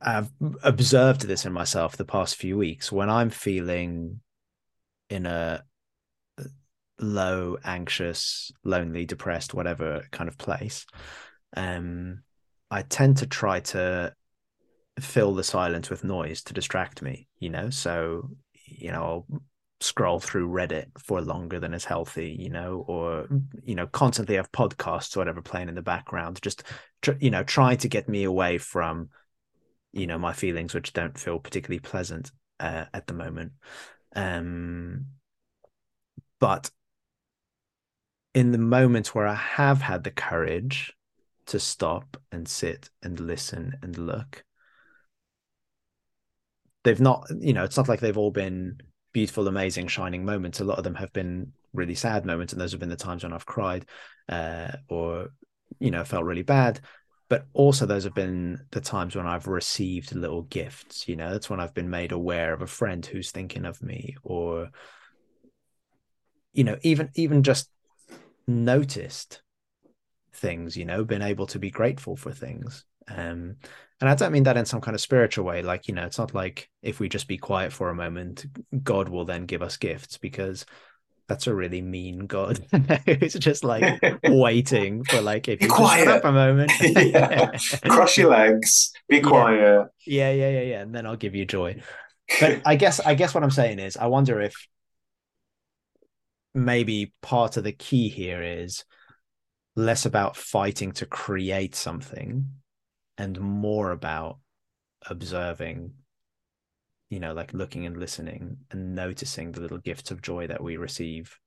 [0.00, 0.30] I've
[0.62, 4.20] observed this in myself the past few weeks when I'm feeling
[5.08, 5.64] in a
[6.98, 10.86] low, anxious, lonely, depressed, whatever kind of place.
[11.56, 12.22] Um,
[12.70, 14.14] I tend to try to
[15.02, 17.70] fill the silence with noise to distract me, you know?
[17.70, 18.30] So,
[18.66, 19.42] you know, I'll
[19.80, 23.28] scroll through Reddit for longer than is healthy, you know, or,
[23.62, 26.62] you know, constantly have podcasts or whatever playing in the background, just,
[27.02, 29.08] tr- you know, trying to get me away from,
[29.92, 32.30] you know, my feelings, which don't feel particularly pleasant
[32.60, 33.52] uh, at the moment.
[34.14, 35.06] Um,
[36.38, 36.70] but
[38.34, 40.92] in the moments where I have had the courage
[41.46, 44.44] to stop and sit and listen and look,
[46.84, 48.80] they've not, you know, it's not like they've all been
[49.12, 50.60] beautiful, amazing, shining moments.
[50.60, 53.22] A lot of them have been really sad moments, and those have been the times
[53.22, 53.86] when I've cried
[54.28, 55.28] uh, or,
[55.78, 56.80] you know, felt really bad.
[57.28, 61.08] But also, those have been the times when I've received little gifts.
[61.08, 64.16] You know, that's when I've been made aware of a friend who's thinking of me,
[64.22, 64.68] or,
[66.52, 67.70] you know, even even just
[68.46, 69.40] noticed
[70.34, 70.76] things.
[70.76, 72.84] You know, been able to be grateful for things.
[73.08, 73.56] Um,
[74.00, 75.62] and I don't mean that in some kind of spiritual way.
[75.62, 78.44] Like, you know, it's not like if we just be quiet for a moment,
[78.82, 80.66] God will then give us gifts because
[81.28, 82.58] that's a really mean God.
[82.72, 86.02] it's just like waiting for like if Be you just quiet.
[86.02, 86.72] stop a moment.
[86.80, 87.56] Yeah.
[87.88, 88.92] Cross your legs.
[89.08, 89.22] Be Yeah.
[89.22, 89.86] quiet.
[90.04, 90.80] yeah, yeah, yeah, yeah.
[90.82, 91.80] And then I'll give you joy.
[92.40, 94.54] But I guess I guess what I'm saying is I wonder if
[96.54, 98.84] maybe part of the key here is
[99.74, 102.46] less about fighting to create something
[103.18, 104.38] and more about
[105.08, 105.92] observing
[107.10, 110.76] you know like looking and listening and noticing the little gifts of joy that we
[110.76, 111.38] receive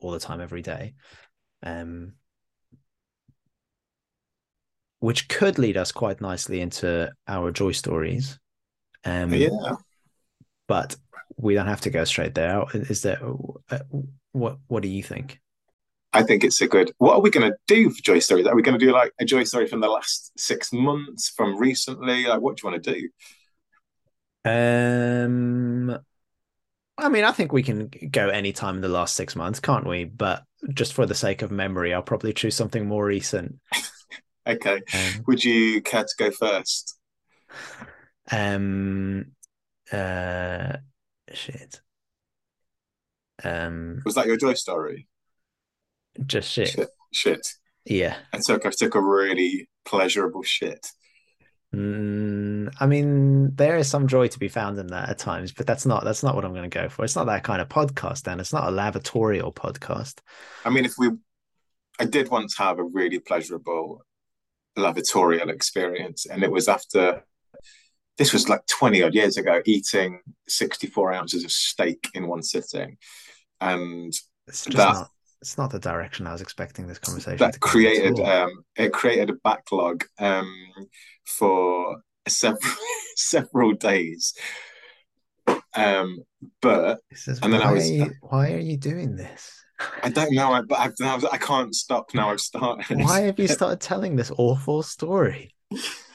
[0.00, 0.94] all the time every day
[1.62, 2.12] um
[5.00, 8.38] which could lead us quite nicely into our joy stories
[9.04, 9.48] um yeah.
[10.66, 10.96] but
[11.36, 13.20] we don't have to go straight there is there
[13.70, 13.78] uh,
[14.32, 15.40] what what do you think
[16.12, 16.92] I think it's a good.
[16.98, 18.46] What are we going to do for joy stories?
[18.46, 21.58] Are we going to do like a joy story from the last six months, from
[21.58, 22.26] recently?
[22.26, 23.08] Like, what do you want to do?
[24.44, 25.98] Um,
[26.96, 29.86] I mean, I think we can go any time in the last six months, can't
[29.86, 30.04] we?
[30.04, 33.58] But just for the sake of memory, I'll probably choose something more recent.
[34.48, 34.80] Okay.
[34.94, 36.98] Um, Would you care to go first?
[38.32, 39.32] um,
[39.92, 40.76] uh,
[41.34, 41.82] shit.
[43.44, 45.06] Um, Was that your joy story?
[46.26, 46.68] Just shit.
[46.68, 46.88] Shit.
[47.12, 47.48] Shit.
[47.84, 48.16] Yeah.
[48.32, 50.86] I took I took a really pleasurable shit.
[51.74, 55.66] Mm, I mean, there is some joy to be found in that at times, but
[55.66, 57.04] that's not that's not what I'm going to go for.
[57.04, 60.18] It's not that kind of podcast, and it's not a lavatorial podcast.
[60.64, 61.10] I mean, if we,
[61.98, 64.02] I did once have a really pleasurable
[64.78, 67.24] lavatorial experience, and it was after.
[68.16, 72.96] This was like 20 odd years ago, eating 64 ounces of steak in one sitting.
[73.60, 74.12] And
[74.48, 75.10] It's just That- not.
[75.40, 77.38] It's not the direction I was expecting this conversation.
[77.38, 80.52] that to go at created um it created a backlog um
[81.26, 82.74] for several
[83.16, 84.34] several days
[85.76, 86.18] um
[86.60, 86.98] but
[87.42, 89.54] and then I why was- are you, why are you doing this?
[90.02, 93.38] i don't know I, but I've, I've, i can't stop now i've started Why have
[93.38, 95.54] you started telling this awful story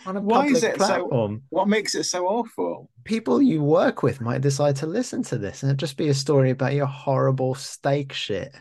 [0.06, 1.44] on a Why public is it so- platform?
[1.50, 5.64] what makes it so awful People you work with might decide to listen to this
[5.64, 8.54] and it'd just be a story about your horrible steak shit.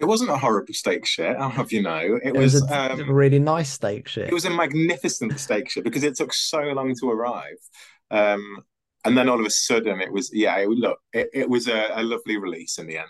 [0.00, 2.92] It wasn't a horrible steak shit i'll have you know it, It was, was, a,
[2.92, 4.28] um a really nice steak shit.
[4.28, 7.58] it was a magnificent steak shit because it took so long to arrive
[8.10, 8.58] um
[9.04, 11.88] and then all of a sudden it was yeah it, look it, it was a,
[11.94, 13.08] a lovely release in the end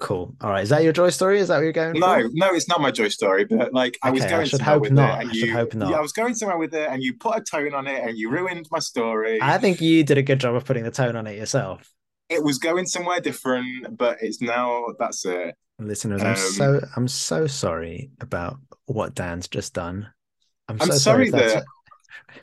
[0.00, 0.34] cool.
[0.42, 0.62] All right.
[0.62, 1.38] Is that your joy story?
[1.38, 2.28] Is that what you're going No, for?
[2.34, 3.46] no, it's not my joy story.
[3.46, 5.18] But like, I was Okay, I going should somewhere hope with not.
[5.18, 5.90] it, and I should you, hope not.
[5.90, 8.18] Yeah, I was going somewhere with it, and you put a tone on it, and
[8.18, 9.38] you ruined my story.
[9.40, 11.90] I think you did a good job of putting the tone on it yourself.
[12.28, 15.54] It was going somewhere different, but it's now that's it.
[15.78, 18.56] Listeners, I'm Um, so I'm so sorry about
[18.86, 20.08] what Dan's just done.
[20.68, 21.64] I'm, I'm so sorry that's- that-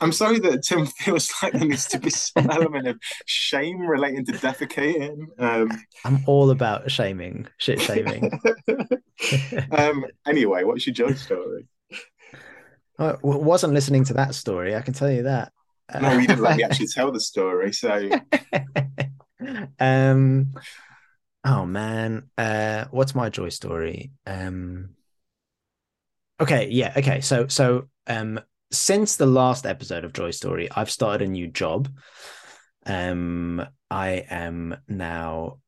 [0.00, 4.24] I'm sorry that Tim feels like there needs to be some element of shame relating
[4.26, 5.26] to defecating.
[5.38, 5.70] Um,
[6.04, 8.30] I'm all about shaming, shit shaming.
[9.72, 11.66] um, anyway, what's your joke story?
[12.98, 14.76] I wasn't listening to that story.
[14.76, 15.52] I can tell you that.
[16.00, 17.72] No, you didn't let me actually tell the story.
[17.72, 18.08] So
[19.78, 20.54] um.
[21.44, 22.30] Oh man.
[22.38, 24.12] Uh, what's my joy story?
[24.26, 24.90] Um.
[26.40, 26.68] Okay.
[26.70, 26.92] Yeah.
[26.96, 27.20] Okay.
[27.20, 28.40] So so um.
[28.70, 31.88] Since the last episode of Joy Story, I've started a new job.
[32.86, 33.66] Um.
[33.90, 35.58] I am now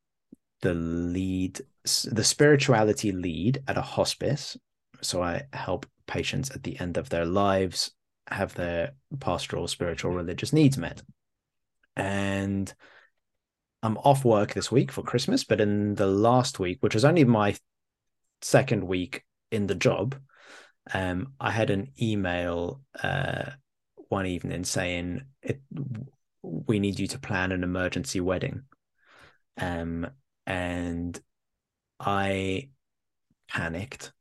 [0.61, 1.61] the lead,
[2.05, 4.57] the spirituality lead at a hospice.
[5.01, 7.91] So I help patients at the end of their lives
[8.27, 11.03] have their pastoral, spiritual, religious needs met.
[11.95, 12.73] And
[13.85, 17.23] I'm off work this week for Christmas, but in the last week, which was only
[17.23, 17.55] my
[18.41, 20.15] second week in the job,
[20.91, 23.51] um, I had an email uh,
[24.09, 25.61] one evening saying it,
[26.41, 28.63] we need you to plan an emergency wedding.
[29.57, 30.07] Um,
[30.47, 31.19] and
[31.99, 32.69] I
[33.47, 34.13] panicked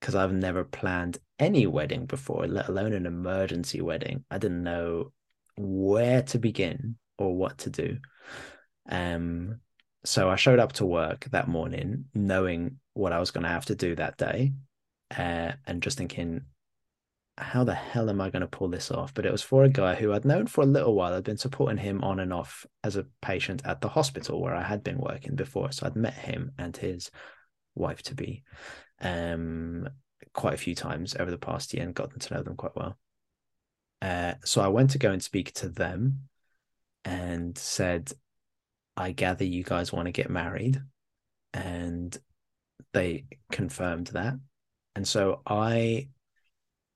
[0.00, 4.24] because I've never planned any wedding before, let alone an emergency wedding.
[4.28, 5.12] I didn't know
[5.56, 7.98] where to begin or what to do.
[8.88, 9.60] Um,
[10.04, 13.66] so I showed up to work that morning knowing what I was going to have
[13.66, 14.52] to do that day,
[15.16, 16.42] uh, and just thinking,
[17.36, 19.12] how the hell am I going to pull this off?
[19.12, 21.14] But it was for a guy who I'd known for a little while.
[21.14, 24.62] I'd been supporting him on and off as a patient at the hospital where I
[24.62, 25.72] had been working before.
[25.72, 27.10] So I'd met him and his
[27.74, 28.44] wife to be
[29.00, 29.88] um,
[30.32, 32.96] quite a few times over the past year and gotten to know them quite well.
[34.00, 36.28] Uh, so I went to go and speak to them
[37.04, 38.12] and said,
[38.96, 40.80] I gather you guys want to get married.
[41.52, 42.16] And
[42.92, 44.34] they confirmed that.
[44.96, 46.08] And so I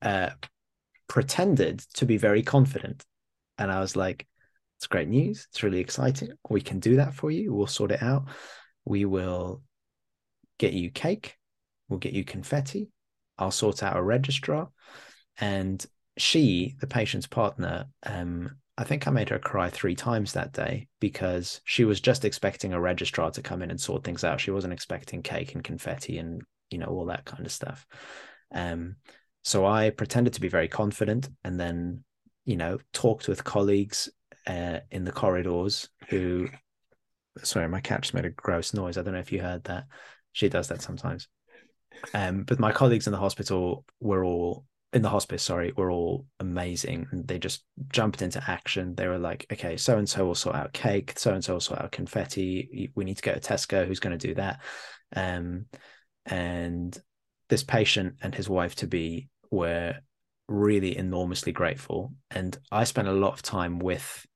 [0.03, 0.31] uh,
[1.09, 3.05] pretended to be very confident.
[3.59, 4.27] And I was like,
[4.79, 5.47] it's great news.
[5.51, 6.31] It's really exciting.
[6.49, 7.53] We can do that for you.
[7.53, 8.29] We'll sort it out.
[8.85, 9.63] We will
[10.59, 11.37] get you cake.
[11.89, 12.89] We'll get you confetti.
[13.39, 14.69] I'll sort out a registrar.
[15.41, 15.85] And
[16.17, 20.87] she, the patient's partner, um, I think I made her cry three times that day
[21.01, 24.41] because she was just expecting a registrar to come in and sort things out.
[24.41, 27.85] She wasn't expecting cake and confetti and you know all that kind of stuff.
[28.55, 28.95] Um,
[29.43, 32.05] so I pretended to be very confident and then,
[32.45, 34.09] you know, talked with colleagues
[34.47, 36.49] uh, in the corridors who,
[37.43, 38.97] sorry, my cat just made a gross noise.
[38.97, 39.87] I don't know if you heard that.
[40.33, 41.26] She does that sometimes.
[42.14, 46.26] Um, but my colleagues in the hospital were all in the hospice, sorry, were all
[46.41, 47.07] amazing.
[47.11, 48.95] And they just jumped into action.
[48.95, 51.61] They were like, okay, so and so will sort out cake, so and so will
[51.61, 52.91] sort out confetti.
[52.95, 53.86] We need to go to Tesco.
[53.86, 54.61] Who's going to do that?
[55.14, 55.66] Um,
[56.24, 56.99] and
[57.49, 59.95] this patient and his wife to be were
[60.49, 62.14] really enormously grateful.
[62.30, 64.26] And I spent a lot of time with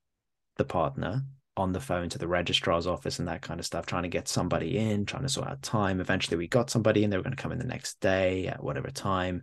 [0.56, 1.22] the partner
[1.56, 4.26] on the phone to the registrar's office and that kind of stuff, trying to get
[4.26, 6.00] somebody in, trying to sort out time.
[6.00, 7.10] Eventually, we got somebody in.
[7.10, 9.42] They were going to come in the next day at whatever time.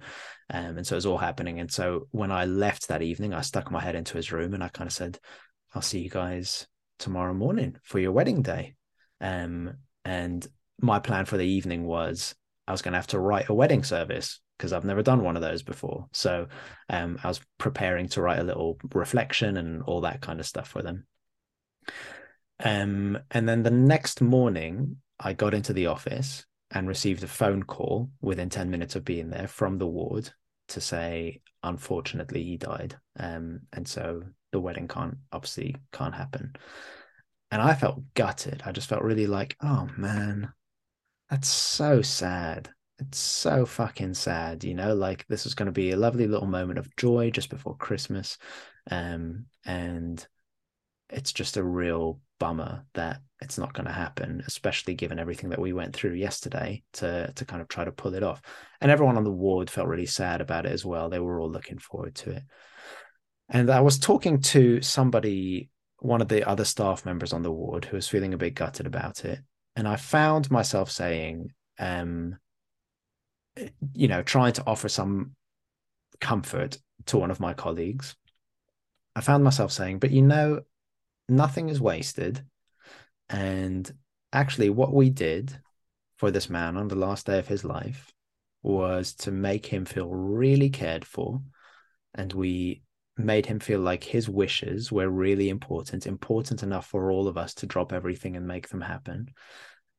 [0.49, 1.59] Um, and so it was all happening.
[1.59, 4.63] And so when I left that evening, I stuck my head into his room and
[4.63, 5.19] I kind of said,
[5.75, 8.75] I'll see you guys tomorrow morning for your wedding day.
[9.21, 10.45] Um, and
[10.81, 12.33] my plan for the evening was
[12.67, 15.35] I was going to have to write a wedding service because I've never done one
[15.35, 16.07] of those before.
[16.11, 16.47] So
[16.89, 20.67] um, I was preparing to write a little reflection and all that kind of stuff
[20.67, 21.05] for them.
[22.63, 27.63] Um, and then the next morning, I got into the office and received a phone
[27.63, 30.31] call within 10 minutes of being there from the ward
[30.69, 32.97] to say, unfortunately, he died.
[33.17, 36.53] Um, and so the wedding can't obviously can't happen.
[37.51, 38.61] And I felt gutted.
[38.65, 40.53] I just felt really like, oh man,
[41.29, 42.69] that's so sad.
[42.99, 46.47] It's so fucking sad, you know, like this is going to be a lovely little
[46.47, 48.37] moment of joy just before Christmas.
[48.91, 50.25] Um, and
[51.09, 55.59] it's just a real bummer that it's not going to happen, especially given everything that
[55.59, 58.41] we went through yesterday to to kind of try to pull it off.
[58.81, 61.09] And everyone on the ward felt really sad about it as well.
[61.09, 62.43] They were all looking forward to it.
[63.49, 67.85] And I was talking to somebody, one of the other staff members on the ward,
[67.85, 69.39] who was feeling a bit gutted about it
[69.79, 72.37] and I found myself saying, um,
[73.93, 75.37] you know, trying to offer some
[76.19, 78.17] comfort to one of my colleagues.
[79.15, 80.61] I found myself saying, but you know,
[81.29, 82.43] nothing is wasted.
[83.29, 83.89] And
[84.33, 85.57] actually, what we did
[86.17, 88.11] for this man on the last day of his life
[88.61, 91.41] was to make him feel really cared for.
[92.13, 92.83] And we
[93.17, 97.53] made him feel like his wishes were really important, important enough for all of us
[97.55, 99.29] to drop everything and make them happen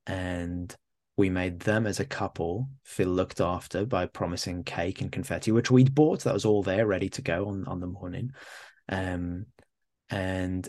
[0.06, 0.74] and
[1.16, 5.70] we made them as a couple feel looked after by promising cake and confetti, which
[5.70, 6.24] we'd bought.
[6.24, 8.32] That was all there, ready to go on on the morning.
[8.88, 9.46] Um,
[10.08, 10.68] and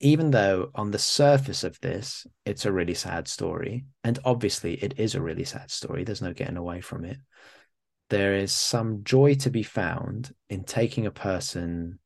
[0.00, 4.98] even though on the surface of this, it's a really sad story, and obviously it
[4.98, 6.04] is a really sad story.
[6.04, 7.18] There's no getting away from it.
[8.10, 11.98] There is some joy to be found in taking a person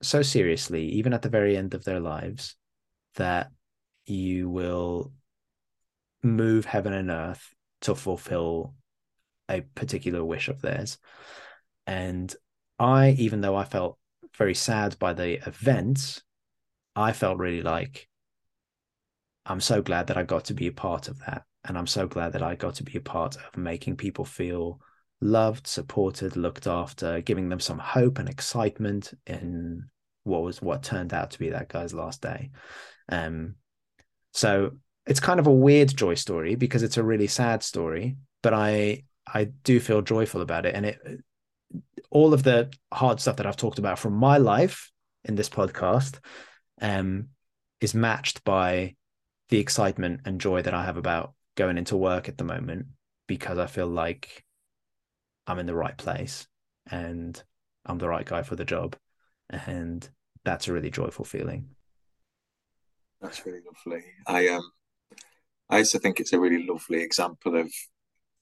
[0.00, 2.56] so seriously, even at the very end of their lives,
[3.16, 3.50] that
[4.06, 5.12] you will
[6.22, 8.74] move heaven and earth to fulfill
[9.48, 10.98] a particular wish of theirs.
[11.86, 12.34] And
[12.78, 13.98] I, even though I felt
[14.36, 16.22] very sad by the events,
[16.96, 18.08] I felt really like
[19.46, 21.42] I'm so glad that I got to be a part of that.
[21.66, 24.80] And I'm so glad that I got to be a part of making people feel
[25.20, 29.84] loved, supported, looked after, giving them some hope and excitement in
[30.24, 32.50] what was what turned out to be that guy's last day.
[33.08, 33.56] Um,
[34.32, 34.72] so
[35.06, 39.04] it's kind of a weird joy story because it's a really sad story, but I
[39.26, 40.74] I do feel joyful about it.
[40.74, 40.98] And it
[42.10, 44.90] all of the hard stuff that I've talked about from my life
[45.24, 46.18] in this podcast
[46.80, 47.28] um,
[47.80, 48.96] is matched by
[49.48, 52.86] the excitement and joy that I have about going into work at the moment
[53.26, 54.44] because I feel like
[55.46, 56.46] I'm in the right place
[56.90, 57.42] and
[57.86, 58.96] I'm the right guy for the job.
[59.50, 60.08] And
[60.44, 61.68] that's a really joyful feeling.
[63.20, 64.04] That's really lovely.
[64.26, 64.70] I um
[65.70, 67.66] I also think it's a really lovely example of,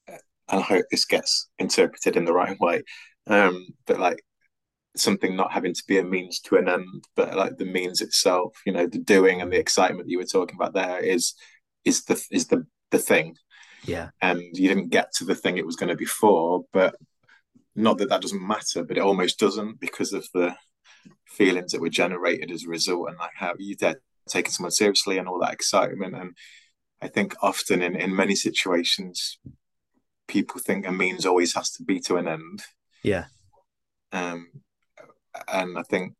[0.09, 0.17] uh,
[0.49, 2.83] and I hope this gets interpreted in the right way,
[3.27, 4.23] Um, but like
[4.95, 8.53] something not having to be a means to an end, but like the means itself,
[8.65, 11.33] you know, the doing and the excitement you were talking about there is
[11.85, 13.35] is the is the the thing.
[13.85, 14.09] Yeah.
[14.21, 16.95] And you didn't get to the thing it was going to be for, but
[17.75, 20.55] not that that doesn't matter, but it almost doesn't because of the
[21.27, 23.97] feelings that were generated as a result and like how you did
[24.29, 26.15] taking someone seriously and all that excitement.
[26.15, 26.37] And
[27.01, 29.37] I think often in, in many situations,
[30.27, 32.63] people think a means always has to be to an end.
[33.03, 33.25] Yeah.
[34.11, 34.47] Um,
[35.53, 36.13] and I think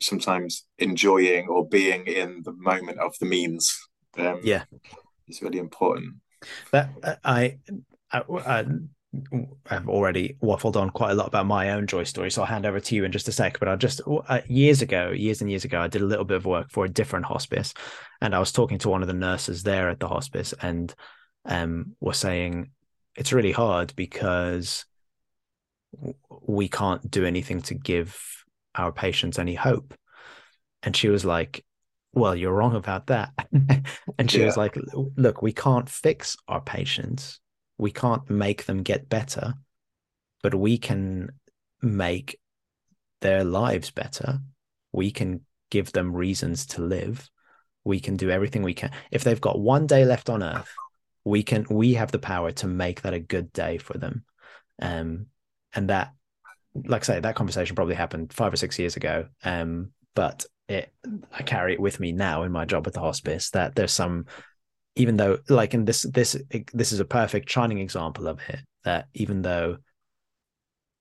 [0.00, 3.74] sometimes enjoying or being in the moment of the means
[4.18, 4.64] um, yeah
[5.28, 6.14] is really important
[6.70, 7.58] but uh, I,
[8.12, 8.64] I, I
[9.70, 12.66] I've already waffled on quite a lot about my own joy story, so I'll hand
[12.66, 13.58] over to you in just a sec.
[13.58, 16.36] But I just uh, years ago, years and years ago, I did a little bit
[16.36, 17.72] of work for a different hospice,
[18.20, 20.94] and I was talking to one of the nurses there at the hospice, and
[21.44, 22.70] um, was saying
[23.14, 24.84] it's really hard because
[26.46, 28.20] we can't do anything to give
[28.76, 29.94] our patients any hope.
[30.82, 31.64] And she was like,
[32.12, 33.32] Well, you're wrong about that.
[34.18, 34.46] and she yeah.
[34.46, 34.76] was like,
[35.16, 37.40] Look, we can't fix our patients
[37.78, 39.54] we can't make them get better,
[40.42, 41.30] but we can
[41.82, 42.38] make
[43.20, 44.40] their lives better.
[44.92, 47.28] We can give them reasons to live.
[47.84, 48.90] We can do everything we can.
[49.10, 50.72] If they've got one day left on earth,
[51.24, 54.24] we can we have the power to make that a good day for them.
[54.80, 55.26] Um
[55.74, 56.14] and that
[56.86, 59.26] like I say, that conversation probably happened five or six years ago.
[59.44, 60.92] Um, but it
[61.32, 64.26] I carry it with me now in my job at the hospice that there's some
[64.96, 66.36] even though like in this this
[66.72, 69.76] this is a perfect shining example of it that even though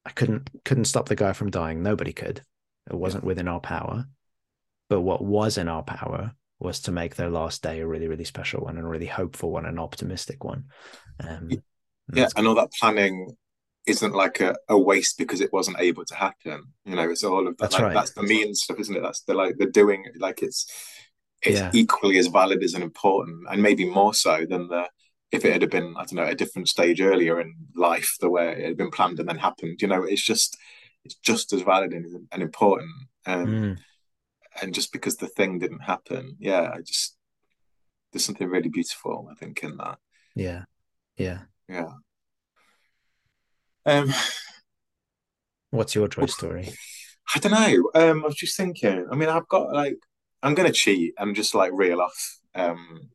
[0.06, 2.42] i couldn't couldn't stop the guy from dying nobody could.
[2.90, 4.06] It wasn't within our power.
[4.90, 8.26] But what was in our power was to make their last day a really really
[8.26, 10.66] special one and a really hopeful one an optimistic one.
[11.20, 11.50] Um,
[12.14, 13.36] yeah and all that planning
[13.88, 17.48] isn't like a, a waste because it wasn't able to happen you know it's all
[17.48, 19.66] of that that's like, right that's the means stuff isn't it that's the like the
[19.68, 20.66] doing like it's
[21.46, 21.72] it's yeah.
[21.74, 24.90] equally as valid as and important, and maybe more so than the
[25.32, 28.52] if it had been I don't know a different stage earlier in life, the way
[28.52, 29.82] it had been planned and then happened.
[29.82, 30.58] You know, it's just
[31.04, 32.92] it's just as valid and, and important.
[33.26, 33.78] Um, mm.
[34.62, 37.16] And just because the thing didn't happen, yeah, I just
[38.12, 40.00] there's something really beautiful I think in that.
[40.36, 40.64] Yeah,
[41.18, 41.92] yeah, yeah.
[43.86, 44.14] Um,
[45.72, 46.74] what's your joy story?
[47.36, 47.90] I don't know.
[47.96, 49.08] Um, I was just thinking.
[49.12, 49.98] I mean, I've got like
[50.44, 53.10] I'm going to cheat and just like reel off um,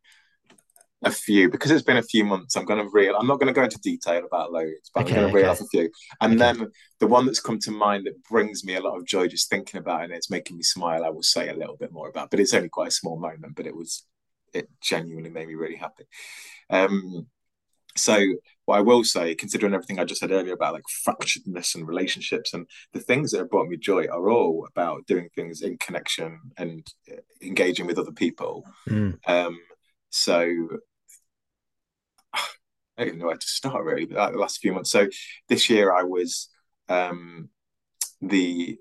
[1.03, 2.57] a few because it's been a few months.
[2.57, 3.14] I'm going to reel.
[3.16, 5.51] I'm not going to go into detail about loads, but okay, I'm going to reel
[5.51, 5.91] off a few.
[6.21, 6.39] And okay.
[6.39, 6.68] then
[6.99, 9.79] the one that's come to mind that brings me a lot of joy just thinking
[9.79, 11.05] about it, and it's making me smile.
[11.05, 13.55] I will say a little bit more about, but it's only quite a small moment.
[13.55, 14.05] But it was
[14.53, 16.05] it genuinely made me really happy.
[16.68, 17.27] Um,
[17.97, 18.20] so
[18.70, 22.55] what I will say, considering everything I just said earlier about like fracturedness and relationships
[22.55, 26.38] and the things that have brought me joy are all about doing things in connection
[26.57, 26.86] and
[27.43, 28.64] engaging with other people.
[28.88, 29.18] Mm.
[29.26, 29.59] Um,
[30.11, 30.49] so
[32.97, 34.91] I don't know where to start really, but like the last few months.
[34.91, 35.09] So
[35.49, 36.49] this year I was
[36.88, 37.49] um,
[38.20, 38.76] the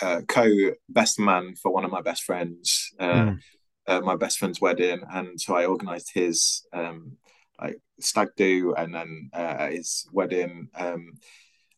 [0.00, 0.48] uh, co
[0.88, 3.38] best man for one of my best friends, uh, mm.
[3.86, 7.18] uh, my best friend's wedding, and so I organised his um,
[7.62, 10.68] like stag do and then uh, his wedding.
[10.74, 11.12] Um,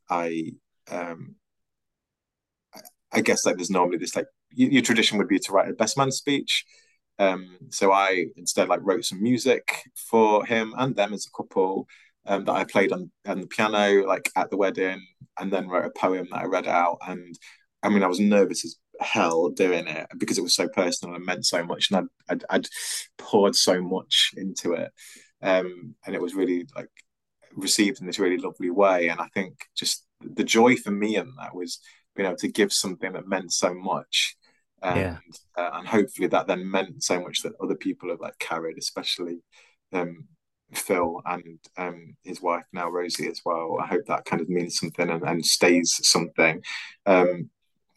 [0.08, 0.52] I
[0.90, 1.36] um,
[3.12, 5.96] I guess like there's normally this like your tradition would be to write a best
[5.96, 6.64] man speech.
[7.18, 11.86] Um, so I instead like wrote some music for him and them as a couple
[12.26, 15.00] um, that I played on, on the piano like at the wedding,
[15.38, 16.98] and then wrote a poem that I read out.
[17.06, 17.38] And
[17.82, 21.24] I mean, I was nervous as hell doing it because it was so personal and
[21.24, 22.66] meant so much, and I'd, I'd, I'd
[23.18, 24.90] poured so much into it
[25.44, 26.88] um, and it was really like
[27.54, 29.08] received in this really lovely way.
[29.08, 31.78] And I think just the joy for me in that was
[32.16, 34.36] being able to give something that meant so much.
[34.82, 35.16] And, yeah.
[35.56, 39.38] uh, and hopefully that then meant so much that other people have like carried, especially
[39.92, 40.26] um,
[40.72, 43.78] Phil and um, his wife now Rosie as well.
[43.80, 46.62] I hope that kind of means something and, and stays something.
[47.06, 47.50] Um,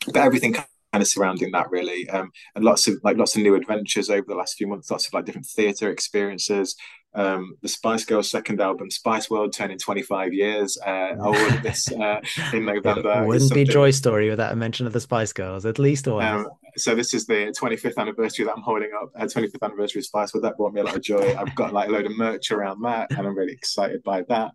[0.06, 3.56] but everything kind of surrounding that really, um, and lots of like lots of new
[3.56, 4.90] adventures over the last few months.
[4.90, 6.76] Lots of like different theatre experiences
[7.18, 12.22] um, the Spice Girls' second album, Spice World, turning 25 years uh, old this uh,
[12.54, 13.24] in November.
[13.24, 16.24] It wouldn't be Joy Story without a mention of the Spice Girls, at least one.
[16.24, 16.48] Um,
[16.78, 19.10] so this is the 25th anniversary that I'm holding up.
[19.16, 20.44] Uh, 25th anniversary of Spice World.
[20.44, 21.36] That brought me a lot of joy.
[21.36, 24.52] I've got like a load of merch around that, and I'm really excited by that.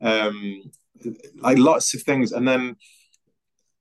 [0.00, 0.70] Um,
[1.40, 2.76] like lots of things, and then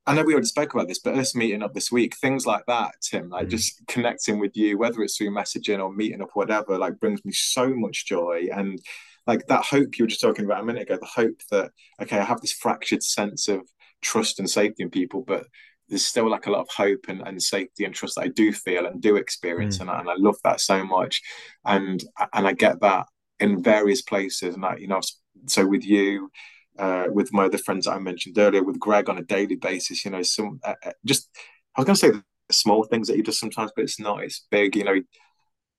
[0.07, 2.63] I know we already spoke about this, but us meeting up this week, things like
[2.67, 3.51] that, Tim, like mm.
[3.51, 7.31] just connecting with you, whether it's through messaging or meeting up, whatever, like brings me
[7.31, 8.47] so much joy.
[8.53, 8.79] And
[9.25, 12.19] like that hope you were just talking about a minute ago, the hope that, okay,
[12.19, 13.61] I have this fractured sense of
[14.01, 15.47] trust and safety in people, but
[15.89, 18.51] there's still like a lot of hope and, and safety and trust that I do
[18.51, 19.81] feel and do experience, mm.
[19.81, 21.21] and, I, and I love that so much,
[21.63, 22.03] and
[22.33, 23.07] and I get that
[23.39, 25.01] in various places, and I, you know,
[25.47, 26.31] so with you,
[26.77, 30.05] uh, with my other friends that I mentioned earlier, with Greg on a daily basis,
[30.05, 31.29] you know, some uh, uh just
[31.75, 32.21] I was going to say
[32.51, 34.23] small things that he does sometimes, but it's not.
[34.23, 35.01] It's big, you know.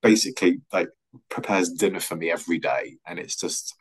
[0.03, 0.88] Basically, like
[1.30, 3.74] prepares dinner for me every day, and it's just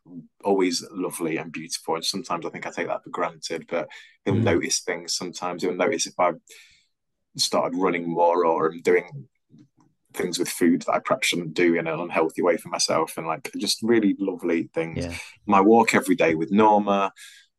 [0.44, 1.96] always lovely and beautiful.
[1.96, 3.90] And sometimes I think I take that for granted, but
[4.24, 4.44] he'll mm.
[4.44, 5.16] notice things.
[5.16, 6.40] Sometimes he'll notice if I've
[7.38, 9.28] started running more or I'm doing
[10.16, 13.28] things with food that I perhaps shouldn't do in an unhealthy way for myself, and
[13.28, 15.06] like just really lovely things.
[15.06, 15.16] Yeah.
[15.46, 17.12] My walk every day with Norma,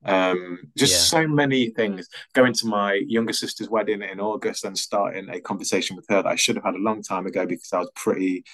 [0.05, 1.21] um, just yeah.
[1.21, 2.09] so many things.
[2.35, 6.29] Going to my younger sister's wedding in August and starting a conversation with her that
[6.29, 8.45] I should have had a long time ago because I was pretty.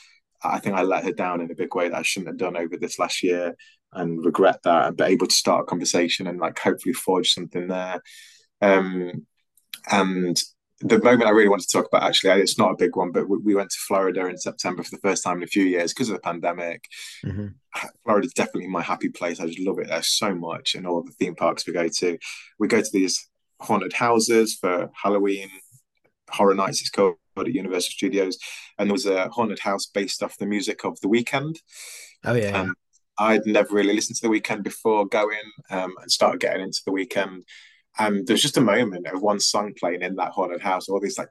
[0.44, 2.56] I think I let her down in a big way that I shouldn't have done
[2.56, 3.54] over this last year,
[3.92, 4.88] and regret that.
[4.88, 8.02] And be able to start a conversation and like hopefully forge something there.
[8.60, 9.26] Um,
[9.90, 10.40] and
[10.82, 13.28] the moment I really want to talk about, actually, it's not a big one, but
[13.28, 15.92] we, we went to Florida in September for the first time in a few years
[15.92, 16.84] because of the pandemic.
[17.24, 17.48] Mm-hmm.
[18.04, 19.40] Florida is definitely my happy place.
[19.40, 22.18] I just love it there so much, and all the theme parks we go to.
[22.58, 23.28] We go to these
[23.60, 25.48] haunted houses for Halloween,
[26.30, 26.80] Horror Nights.
[26.80, 28.38] It's called at Universal Studios,
[28.78, 31.56] and there was a haunted house based off the music of The Weeknd.
[32.24, 32.60] Oh yeah.
[32.60, 32.74] Um,
[33.18, 35.38] I'd never really listened to The Weeknd before going
[35.70, 37.42] um, and started getting into The Weeknd
[37.98, 41.18] and there's just a moment of one song playing in that haunted house, all this
[41.18, 41.28] like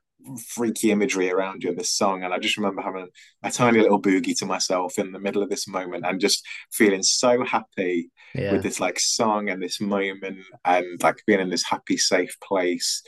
[0.47, 2.23] freaky imagery around you in this song.
[2.23, 3.07] And I just remember having
[3.41, 7.01] a tiny little boogie to myself in the middle of this moment and just feeling
[7.01, 8.51] so happy yeah.
[8.51, 13.01] with this like song and this moment and like being in this happy, safe place.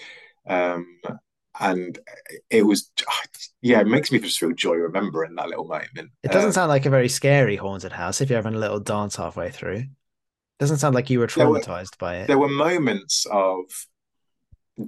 [0.47, 0.87] Um,
[1.59, 1.99] and
[2.49, 2.91] it was
[3.61, 6.69] yeah it makes me just feel joy remembering that little moment it doesn't um, sound
[6.69, 9.83] like a very scary haunted house if you're having a little dance halfway through
[10.63, 12.27] doesn't sound like you were traumatized were, by it.
[12.27, 13.65] There were moments of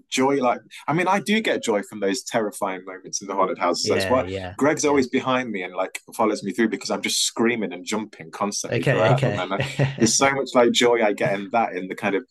[0.09, 3.59] joy like i mean i do get joy from those terrifying moments in the haunted
[3.59, 4.89] houses yeah, that's why yeah, greg's yeah.
[4.89, 8.80] always behind me and like follows me through because i'm just screaming and jumping constantly
[8.80, 9.38] okay, okay.
[9.38, 9.51] and
[9.97, 12.23] there's so much like joy i get in that in the kind of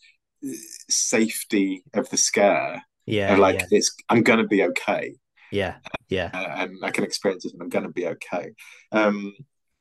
[0.45, 0.51] uh,
[0.90, 5.14] safety of the scare yeah like it's i'm gonna be okay
[5.53, 5.76] yeah
[6.09, 8.51] yeah uh, and i can experience it and i'm gonna be okay
[8.90, 9.32] um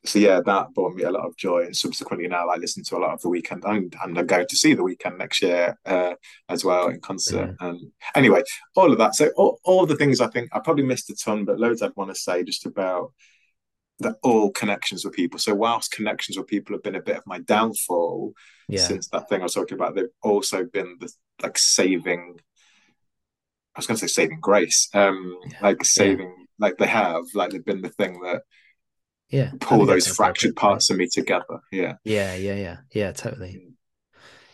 [0.06, 2.97] so yeah, that brought me a lot of joy, and subsequently now I listen to
[2.97, 5.78] a lot of the Weeknd, and, and I'm going to see the Weeknd next year
[5.86, 6.14] uh,
[6.49, 7.56] as well in concert.
[7.62, 8.43] And anyway,
[8.76, 9.16] all of that.
[9.16, 11.95] So all, all the things I think I probably missed a ton, but loads I'd
[11.95, 13.14] want to say just about
[13.99, 15.39] that all connections with people.
[15.39, 18.34] So whilst connections with people have been a bit of my downfall
[18.68, 18.82] yeah.
[18.82, 21.10] since that thing I was talking about, they've also been the
[21.41, 22.39] like saving.
[23.76, 25.58] I was going to say saving grace, um, yeah.
[25.62, 28.41] like saving, like they have, like they've been the thing that
[29.34, 31.60] yeah pull those fractured parts of me together.
[31.72, 31.96] Yeah.
[32.04, 32.78] Yeah yeah yeah.
[32.94, 33.68] Yeah totally.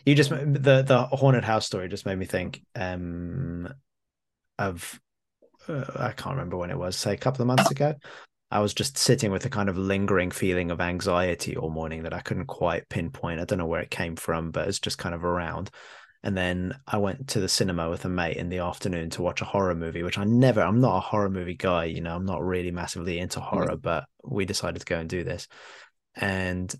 [0.05, 3.71] You just the the haunted house story just made me think um
[4.57, 4.99] of
[5.67, 7.93] uh, i can't remember when it was say a couple of months ago.
[8.51, 12.13] I was just sitting with a kind of lingering feeling of anxiety all morning that
[12.13, 13.41] i couldn't quite pinpoint.
[13.41, 15.69] I don't know where it came from but it's just kind of around
[16.23, 19.41] and then I went to the cinema with a mate in the afternoon to watch
[19.41, 22.25] a horror movie, which I never, I'm not a horror movie guy, you know, I'm
[22.25, 23.81] not really massively into horror, mm.
[23.81, 25.47] but we decided to go and do this.
[26.15, 26.73] And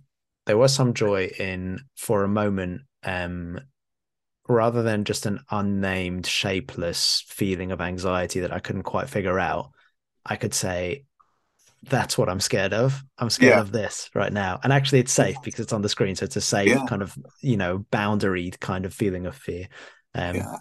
[0.46, 3.62] there was some joy in, for a moment, um,
[4.50, 9.72] rather than just an unnamed, shapeless feeling of anxiety that I couldn't quite figure out,
[10.26, 11.06] I could say,
[11.84, 13.02] that's what I'm scared of.
[13.18, 13.60] I'm scared yeah.
[13.62, 14.60] of this right now.
[14.64, 16.16] And actually it's safe because it's on the screen.
[16.16, 16.86] So it's a safe yeah.
[16.88, 19.68] kind of, you know, boundary kind of feeling of fear.
[20.14, 20.56] Um yeah.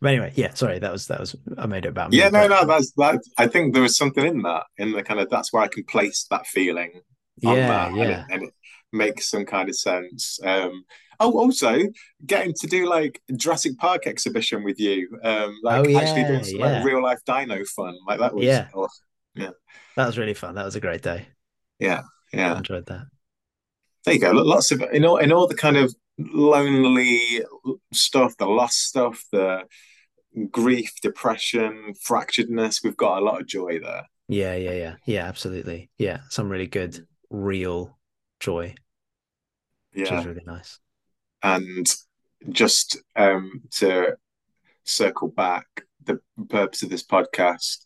[0.00, 2.18] but anyway, yeah, sorry, that was that was I made it about me.
[2.18, 5.20] Yeah, no, no, that's that I think there was something in that, in the kind
[5.20, 7.00] of that's where I can place that feeling
[7.38, 8.02] yeah, that, yeah.
[8.02, 8.54] And it, and it
[8.92, 10.40] makes some kind of sense.
[10.44, 10.84] Um
[11.22, 11.78] Oh, also
[12.24, 16.44] getting to do like Jurassic Park exhibition with you, um, like oh, yeah, actually doing
[16.44, 16.78] some yeah.
[16.78, 18.68] like real life dino fun, like that was yeah.
[18.72, 19.04] awesome.
[19.34, 19.50] Yeah.
[19.96, 20.54] That was really fun.
[20.54, 21.28] That was a great day.
[21.78, 22.02] Yeah.
[22.32, 22.54] Yeah.
[22.54, 23.06] I enjoyed that.
[24.04, 24.32] There you go.
[24.32, 27.42] Lots of in all in all the kind of lonely
[27.92, 29.64] stuff, the lost stuff, the
[30.50, 32.82] grief, depression, fracturedness.
[32.82, 34.04] We've got a lot of joy there.
[34.28, 34.94] Yeah, yeah, yeah.
[35.06, 35.90] Yeah, absolutely.
[35.98, 36.20] Yeah.
[36.28, 37.98] Some really good real
[38.38, 38.74] joy.
[39.92, 40.02] Yeah.
[40.02, 40.78] Which is really nice.
[41.42, 41.86] And
[42.48, 44.16] just um to
[44.84, 45.66] circle back,
[46.04, 47.84] the purpose of this podcast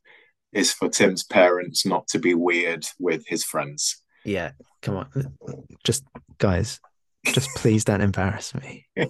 [0.54, 4.02] is for Tim's parents not to be weird with his friends.
[4.24, 4.52] Yeah,
[4.82, 5.36] come on.
[5.84, 6.04] Just
[6.38, 6.80] guys,
[7.26, 8.86] just please don't embarrass me.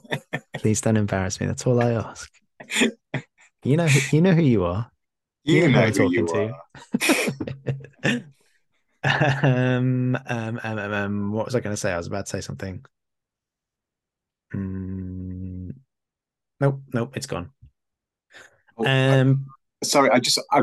[0.58, 1.46] please don't embarrass me.
[1.46, 2.30] That's all I ask.
[3.62, 4.90] You know you know who you are.
[5.44, 8.24] You, you know, know who you to.
[9.42, 11.92] um, um, um, um, um, what was I going to say?
[11.92, 12.84] I was about to say something.
[14.54, 15.74] Mm,
[16.60, 17.50] Nope, nope, it's gone.
[18.78, 19.46] Oh, Um,
[19.84, 20.62] Sorry, I just I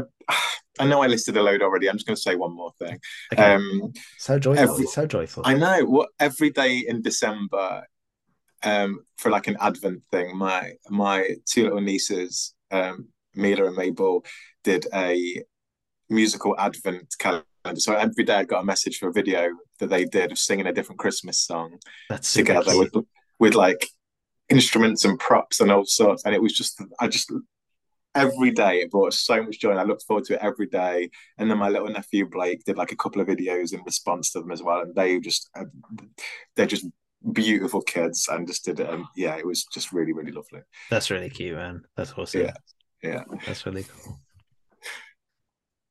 [0.80, 1.90] I know I listed a load already.
[1.90, 3.00] I'm just going to say one more thing.
[3.34, 3.54] okay.
[3.56, 5.44] Um, so joyful, every- so joyful.
[5.46, 7.86] I know what every day in December,
[8.64, 14.26] um, for like an Advent thing, my my two little nieces, um, Mila and Mabel,
[14.64, 15.44] did a
[16.10, 17.46] musical Advent calendar.
[17.76, 19.50] So every day I got a message for a video
[19.80, 21.78] that they did of singing a different Christmas song
[22.10, 22.92] That's together with
[23.40, 23.88] with like
[24.50, 26.26] instruments and props and all sorts.
[26.26, 27.32] And it was just I just
[28.14, 31.10] every day it brought so much joy and I looked forward to it every day.
[31.38, 34.40] And then my little nephew Blake did like a couple of videos in response to
[34.40, 34.82] them as well.
[34.82, 35.66] And they just uh,
[36.56, 36.86] they're just
[37.32, 38.90] beautiful kids and just did it.
[38.90, 40.62] And yeah, it was just really, really lovely.
[40.90, 41.84] That's really cute, man.
[41.96, 42.42] That's awesome.
[42.42, 42.54] Yeah.
[43.04, 43.24] Yeah.
[43.46, 44.20] That's really cool.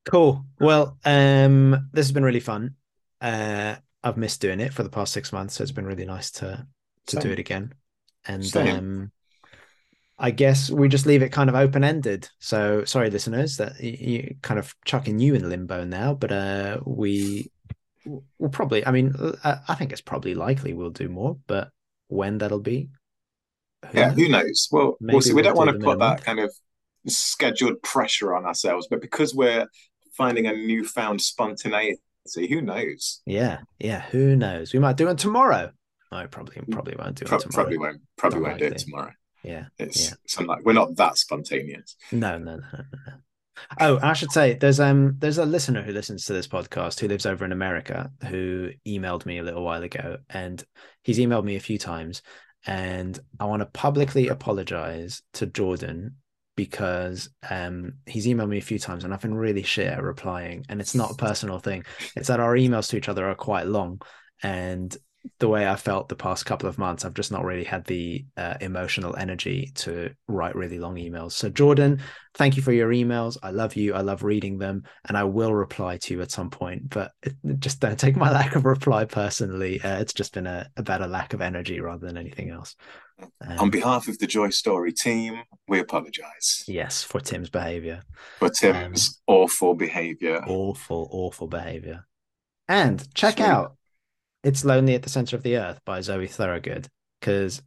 [0.05, 0.45] Cool.
[0.59, 2.75] Well, um, this has been really fun.
[3.19, 6.31] Uh, I've missed doing it for the past six months, so it's been really nice
[6.31, 6.65] to
[7.07, 7.73] to do it again.
[8.25, 8.75] And Same.
[8.75, 9.11] um,
[10.21, 12.29] I guess we just leave it kind of open ended.
[12.39, 17.51] So sorry, listeners, that you kind of chucking you in limbo now, but uh, we
[18.39, 18.85] will probably.
[18.85, 19.13] I mean,
[19.43, 21.71] I, I think it's probably likely we'll do more, but
[22.09, 22.89] when that'll be,
[23.91, 24.15] who Yeah, knows?
[24.15, 24.67] who knows?
[24.71, 25.33] Well, we'll see.
[25.33, 26.53] We we'll don't want do to them in a put that kind of
[27.07, 29.67] scheduled pressure on ourselves, but because we're
[30.17, 31.99] finding a newfound spontaneity,
[32.49, 33.21] who knows?
[33.25, 34.01] Yeah, yeah.
[34.11, 34.73] Who knows?
[34.73, 35.71] We might do it tomorrow.
[36.11, 37.53] No, probably, probably won't do it Pro- tomorrow.
[37.53, 38.01] probably won't.
[38.17, 39.13] Probably Not won't do it tomorrow.
[39.43, 39.65] Yeah.
[39.77, 40.15] It's Yeah.
[40.27, 41.95] something like we're not that spontaneous.
[42.11, 43.13] No, no, no, no, no.
[43.79, 47.07] Oh, I should say there's um there's a listener who listens to this podcast who
[47.07, 50.63] lives over in America who emailed me a little while ago and
[51.03, 52.21] he's emailed me a few times
[52.65, 56.15] and I want to publicly apologize to Jordan
[56.55, 60.65] because um he's emailed me a few times and I've been really shit at replying
[60.69, 61.83] and it's not a personal thing.
[62.15, 64.01] It's that our emails to each other are quite long
[64.41, 64.95] and
[65.39, 68.25] the way I felt the past couple of months, I've just not really had the
[68.37, 71.33] uh, emotional energy to write really long emails.
[71.33, 72.01] So, Jordan,
[72.35, 73.37] thank you for your emails.
[73.43, 73.93] I love you.
[73.93, 76.89] I love reading them, and I will reply to you at some point.
[76.89, 77.11] But
[77.59, 79.81] just don't take my lack of reply personally.
[79.81, 82.75] Uh, it's just been a about a lack of energy rather than anything else.
[83.41, 88.01] Um, On behalf of the Joy Story team, we apologise yes, for Tim's behavior,
[88.39, 90.43] for Tim's awful behaviour.
[90.47, 92.07] awful, awful behavior.
[92.67, 93.45] And check Sweet.
[93.45, 93.75] out
[94.43, 96.87] "It's Lonely at the Center of the Earth" by Zoe Thorogood
[97.19, 97.61] because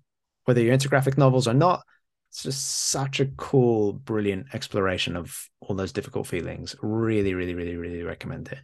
[0.45, 1.83] whether you're into graphic novels or not,
[2.31, 6.75] it's just such a cool, brilliant exploration of all those difficult feelings.
[6.83, 8.59] Really, really, really, really recommend it.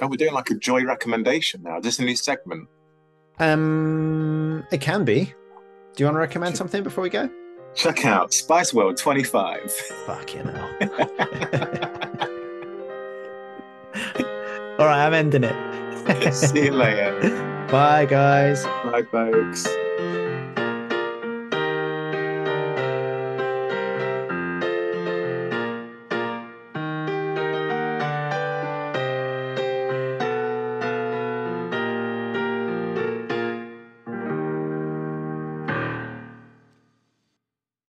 [0.00, 1.78] Oh, we're doing like a joy recommendation now.
[1.78, 2.68] This is a new segment.
[3.38, 5.24] Um, it can be.
[5.24, 5.32] Do
[5.98, 7.28] you want to recommend something before we go?
[7.74, 9.70] Check out Spice World 25.
[9.70, 10.70] Fuck you know.
[14.78, 15.71] All right, I'm ending it.
[16.32, 17.66] See you later.
[17.70, 18.64] Bye, guys.
[18.64, 19.66] Bye, folks.